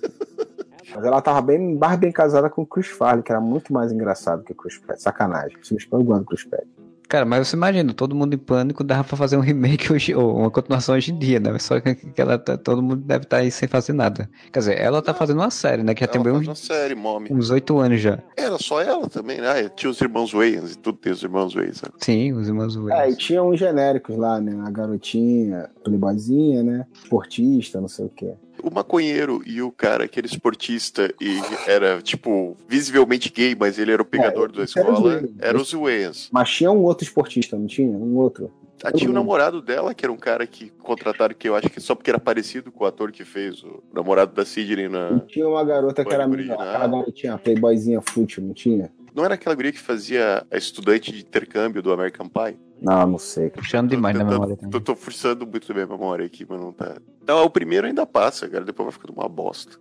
[0.94, 3.92] Mas ela tava bem, mais bem casada com o Chris Farley, que era muito mais
[3.92, 5.00] engraçado que o Chris Pratt.
[5.00, 5.58] Sacanagem.
[5.62, 6.66] Você me espera o Chris Pratt.
[7.08, 10.34] Cara, mas você imagina, todo mundo em pânico dava pra fazer um remake hoje, ou
[10.38, 11.58] uma continuação hoje em dia, né?
[11.60, 14.30] Só que ela tá- todo mundo deve estar aí sem fazer nada.
[14.52, 15.94] Quer dizer, ela tá fazendo uma série, né?
[15.94, 17.28] Que já Ela tem bem uns, série, Mommy.
[17.30, 18.20] uns 8 anos já.
[18.38, 19.50] Era só ela também, né?
[19.50, 21.82] Ah, Tinha os irmãos Wayans e tudo tem os irmãos Wayans.
[21.82, 21.90] né?
[21.98, 23.18] Sim, os irmãos É, e Wayans.
[23.18, 24.58] tinha uns genéricos lá, né?
[24.66, 26.86] A garotinha, playboyzinha, né?
[26.94, 28.34] Esportista, não sei o quê.
[28.64, 33.92] O maconheiro e o cara que era esportista e era, tipo, visivelmente gay, mas ele
[33.92, 36.30] era o pegador da esse era o escola, eram os Wayans.
[36.32, 37.90] Mas tinha um outro esportista, não tinha?
[37.90, 38.52] Um outro.
[38.84, 41.80] Ah, tinha o namorado dela, que era um cara que contrataram, que eu acho que
[41.80, 45.20] só porque era parecido com o ator que fez o namorado da Sidney E na.
[45.28, 46.58] tinha uma garota que era Pânico melhor.
[46.58, 46.76] original.
[46.84, 48.92] Aquela garotinha, playboyzinha fútil, não tinha?
[49.14, 52.58] Não era aquela guria que fazia a estudante de intercâmbio do American Pie?
[52.82, 53.50] Não, não sei.
[53.50, 56.60] Puxando demais na Tô- tô- memória Tô, tô forçando muito a minha memória aqui, mas
[56.60, 56.96] não tá.
[57.22, 59.78] Então, o primeiro ainda passa, cara, depois vai ficando uma bosta.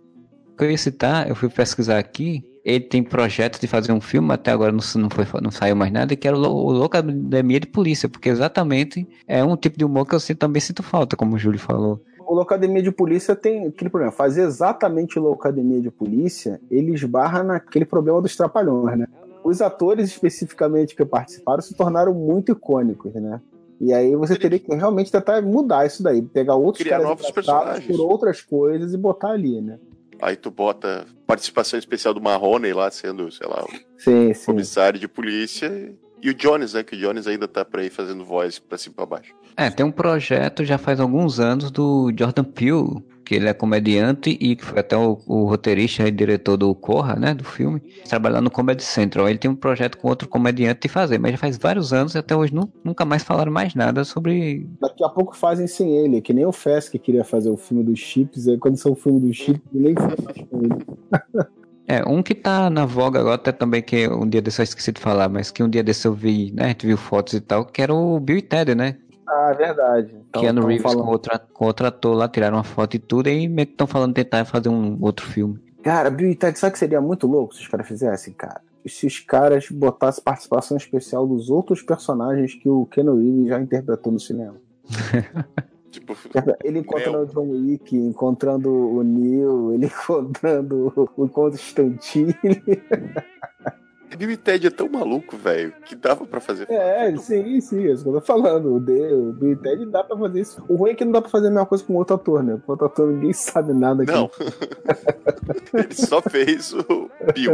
[0.53, 4.01] O que eu ia citar, eu fui pesquisar aqui, ele tem projeto de fazer um
[4.01, 7.59] filme, até agora não, não, foi, não saiu mais nada, que era o, o Locademia
[7.59, 11.15] de Polícia, porque exatamente é um tipo de humor que eu sinto- também sinto falta,
[11.15, 12.03] como o Júlio falou.
[12.19, 14.11] O Locademia de Polícia tem aquele problema.
[14.11, 19.07] Fazer exatamente o Locademia de Polícia, ele esbarra naquele problema dos trapalhões, né?
[19.43, 23.41] Os atores especificamente que participaram se tornaram muito icônicos, né?
[23.79, 27.31] E aí você teria que realmente tentar mudar isso daí, pegar outros Criar caras novos
[27.31, 27.85] personagens.
[27.97, 29.79] por outras coisas e botar ali, né?
[30.21, 33.69] Aí tu bota participação especial do Marrone lá, sendo, sei lá, o
[33.99, 34.45] Sim, sim.
[34.45, 35.91] comissário de polícia.
[36.21, 36.83] E o Jones, né?
[36.83, 39.33] Que o Jones ainda tá por aí fazendo voz pra cima e pra baixo.
[39.57, 44.37] É, tem um projeto já faz alguns anos do Jordan Peele, que ele é comediante
[44.41, 48.43] e que foi até o, o roteirista e diretor do Corra, né, do filme, trabalhando
[48.43, 49.29] no Comedy Central.
[49.29, 52.17] Ele tem um projeto com outro comediante de fazer, mas já faz vários anos e
[52.17, 54.67] até hoje nu- nunca mais falaram mais nada sobre...
[54.81, 57.85] Daqui a pouco fazem sem ele, que nem o Fess que queria fazer o filme
[57.85, 60.15] dos chips, aí quando são o filme dos chips, nem faz
[60.49, 60.75] com ele.
[61.87, 64.93] É, um que tá na voga agora até também, que um dia desse eu esqueci
[64.93, 67.41] de falar, mas que um dia desse eu vi, né, a gente viu fotos e
[67.41, 68.97] tal, que era o Bill e Ted, né,
[69.33, 70.13] Ah, verdade.
[70.29, 73.29] Então, Keanu Reeves falando- com, outro, com outro ator lá, tiraram uma foto e tudo,
[73.29, 75.57] e meio que estão falando de tentar fazer um outro filme.
[75.81, 78.59] Cara, Bill e Ted, sabe que seria muito louco se os caras fizessem, cara?
[78.85, 84.11] Se os caras botassem participação especial dos outros personagens que o Keanu Reeves já interpretou
[84.11, 84.55] no cinema.
[85.91, 86.15] Tipo,
[86.63, 92.33] Ele encontrando o John Wick, encontrando o Neil, ele encontrando o Constantine.
[94.17, 96.69] Bill e Ted é tão maluco, velho, que dava pra fazer.
[96.69, 98.75] É, sim, sim, é isso que eu tô falando.
[98.75, 100.63] O, D, o Bill e Ted dá pra fazer isso.
[100.67, 102.59] O ruim é que não dá pra fazer a mesma coisa com outro ator, né?
[102.65, 104.03] Com outro ator ninguém sabe nada.
[104.03, 104.11] aqui.
[104.11, 104.29] Não.
[105.73, 107.53] Ele só fez o Bill.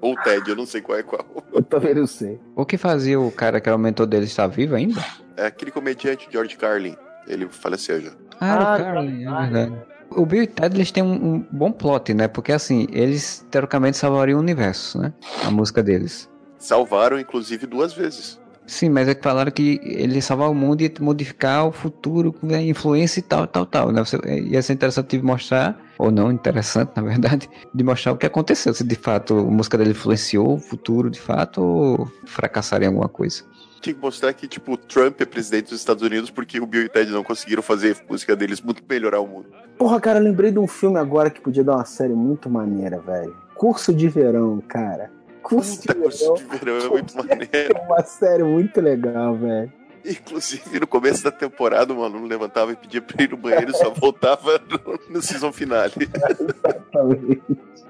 [0.00, 1.24] Ou o Ted, eu não sei qual é qual.
[1.52, 2.40] Eu também não sei.
[2.54, 5.00] O que fazia o cara que era o mentor dele está vivo ainda?
[5.36, 6.96] É aquele comediante George Carlin.
[7.26, 8.10] Ele faleceu já.
[8.40, 9.72] Ah, Ah, o Carlin, é verdade.
[10.10, 12.28] O Bill e Ted, eles têm um, um bom plot, né?
[12.28, 15.12] Porque assim, eles teoricamente salvariam o universo, né?
[15.44, 16.28] A música deles.
[16.58, 18.40] Salvaram, inclusive, duas vezes.
[18.66, 22.52] Sim, mas é que falaram que ele salvar o mundo e modificar o futuro com
[22.52, 23.92] a influência e tal, tal, tal.
[23.92, 24.04] Né?
[24.04, 28.26] Você, ia ser interessante de mostrar, ou não interessante, na verdade, de mostrar o que
[28.26, 28.74] aconteceu.
[28.74, 33.08] Se de fato a música dele influenciou o futuro, de fato, ou fracassaria em alguma
[33.08, 33.44] coisa.
[33.80, 36.82] Tinha que mostrar que, tipo, o Trump é presidente dos Estados Unidos porque o Bill
[36.84, 39.46] e Ted não conseguiram fazer a música deles muito melhorar o mundo.
[39.78, 42.98] Porra, cara, eu lembrei de um filme agora que podia dar uma série muito maneira,
[42.98, 43.36] velho.
[43.54, 45.10] Curso de Verão, cara.
[45.42, 47.80] Curso Puta, de curso Verão de verão é muito maneiro.
[47.86, 49.72] uma série muito legal, velho.
[50.04, 53.76] Inclusive, no começo da temporada, o aluno levantava e pedia pra ir no banheiro e
[53.76, 55.92] só voltava no, no season finale.
[55.98, 57.42] Exatamente.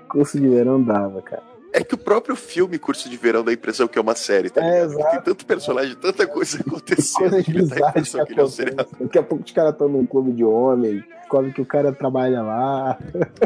[0.09, 1.43] Curso de Verão dava, cara.
[1.77, 4.49] É que o próprio filme Curso de Verão dá a impressão que é uma série,
[4.49, 5.11] tá É, ligado?
[5.11, 9.05] Tem tanto personagem, tanta coisa acontecendo Coisas que dá a bizarras que impressão que é.
[9.05, 12.41] Daqui a pouco os caras estão num clube de homens, descobre que o cara trabalha
[12.41, 12.99] lá.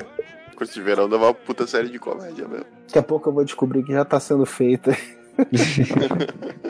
[0.54, 2.66] Curso de Verão dá uma puta série de comédia mesmo.
[2.86, 4.96] Daqui a pouco eu vou descobrir que já tá sendo feita.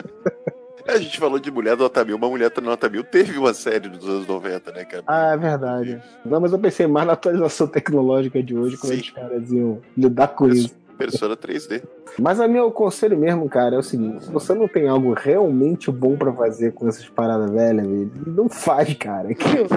[0.87, 3.53] A gente falou de Mulher do Nota Mil, uma Mulher do Nota Mil teve uma
[3.53, 5.03] série dos anos 90, né, cara?
[5.07, 6.01] Ah, é verdade.
[6.25, 8.99] Não, mas eu pensei mais na atualização tecnológica de hoje, como Sim.
[8.99, 10.75] os caras iam lidar com isso.
[11.01, 11.81] Persona 3D.
[12.19, 15.89] Mas a meu conselho mesmo, cara, é o seguinte: se você não tem algo realmente
[15.91, 19.33] bom pra fazer com essas paradas velhas, velho, não faz, cara.
[19.33, 19.67] Que eu-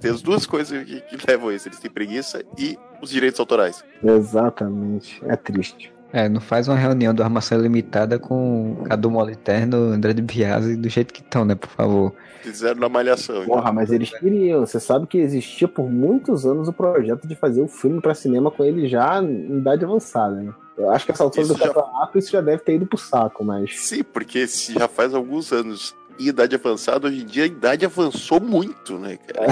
[0.00, 1.68] Tem as duas coisas que, que levam a isso.
[1.68, 3.84] Eles têm preguiça e os direitos autorais.
[4.02, 5.20] Exatamente.
[5.26, 5.92] É triste.
[6.12, 10.88] É, não faz uma reunião do Armação Limitada com Cadu Moliterno, André de Biasi, do
[10.88, 12.14] jeito que estão, né, por favor.
[12.42, 13.44] Fizeram na malhação.
[13.44, 14.60] Porra, mas eles queriam.
[14.64, 18.50] Você sabe que existia por muitos anos o projeto de fazer o filme pra cinema
[18.50, 20.52] com ele já em idade avançada, né?
[20.78, 22.96] Eu acho que essa altura Isso do já- campeonato isso já deve ter ido pro
[22.96, 23.78] saco, mas.
[23.78, 27.84] Sim, porque se já faz alguns anos em idade avançada, hoje em dia a idade
[27.84, 29.48] avançou muito, né, cara?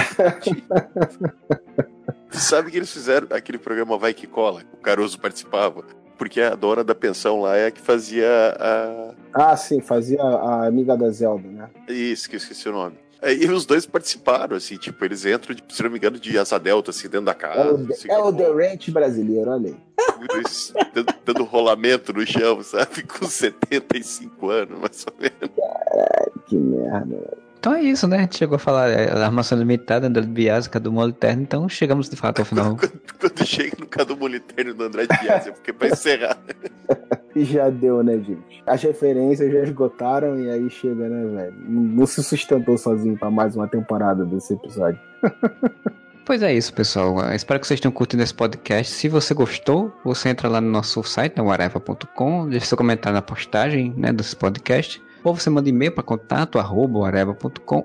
[2.31, 5.85] Você sabe que eles fizeram aquele programa Vai Que Cola, que o Caruso participava.
[6.19, 8.27] Porque a dona da pensão lá é a que fazia
[8.59, 9.15] a.
[9.35, 11.69] Ah, sim, fazia a amiga da Zelda, né?
[11.89, 12.97] Isso, que eu esqueci o nome.
[13.21, 16.59] Aí os dois participaram, assim, tipo, eles entram, de, se não me engano, de asa
[16.59, 17.75] delta, assim, dentro da É casa.
[17.75, 19.77] o, assim, é o The Ranch brasileiro, olha aí.
[20.47, 23.03] isso, dando, dando rolamento no chão, sabe?
[23.09, 26.45] Com 75 anos, mais ou menos.
[26.47, 27.39] Que merda.
[27.67, 28.19] Então é isso, né?
[28.19, 32.09] A gente chegou a falar é, Armação Limitada, André de Biasi, Cadu Moliterno, então chegamos
[32.09, 32.77] de fato ao final.
[32.79, 36.39] Quando, quando chega no Cadu Moliterno do André Dias, é porque pra encerrar.
[37.35, 38.63] E já deu, né, gente?
[38.67, 41.55] As referências já esgotaram e aí chega, né, velho?
[41.69, 44.99] Não se sustentou sozinho pra mais uma temporada desse episódio.
[46.25, 47.33] Pois é isso, pessoal.
[47.33, 48.93] Espero que vocês tenham curtido esse podcast.
[48.93, 53.23] Se você gostou, você entra lá no nosso site, no areva.com, deixa seu comentário na
[53.23, 55.01] postagem né, desse podcast.
[55.27, 56.57] Ou você manda e-mail para contato,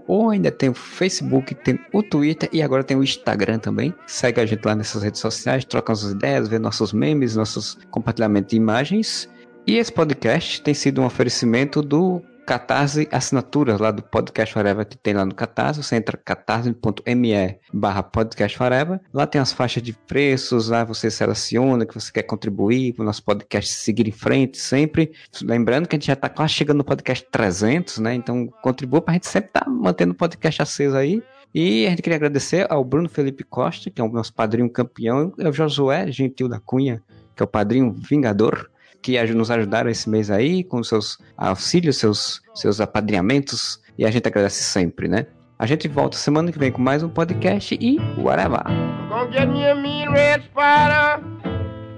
[0.07, 3.95] ou ainda tem o Facebook, tem o Twitter e agora tem o Instagram também.
[4.05, 8.51] Segue a gente lá nessas redes sociais, troca nossas ideias, vê nossos memes, nossos compartilhamentos
[8.51, 9.27] de imagens.
[9.65, 14.97] E esse podcast tem sido um oferecimento do Catarse Assinaturas, lá do Podcast Forever, que
[14.97, 15.81] tem lá no Catarse.
[15.81, 18.99] Você entra catarse.me barra Podcast Forever.
[19.13, 23.05] Lá tem as faixas de preços, lá você seleciona que você quer contribuir para o
[23.05, 25.13] nosso podcast seguir em frente sempre.
[25.41, 28.15] Lembrando que a gente já está quase chegando no podcast 300, né?
[28.15, 31.23] Então contribua para a gente sempre estar mantendo o podcast aceso aí.
[31.55, 35.33] E a gente queria agradecer ao Bruno Felipe Costa, que é o nosso padrinho campeão,
[35.37, 37.01] e ao Josué Gentil da Cunha,
[37.33, 38.70] que é o padrinho vingador.
[39.01, 44.27] Que nos ajudaram esse mês aí, com seus auxílios, seus, seus apadrinhamentos, e a gente
[44.27, 45.25] agradece sempre, né?
[45.57, 48.63] A gente volta semana que vem com mais um podcast e whatever.
[49.09, 51.21] Gonna get me a mean red spider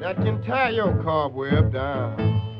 [0.01, 2.52] that can tie your cobweb down.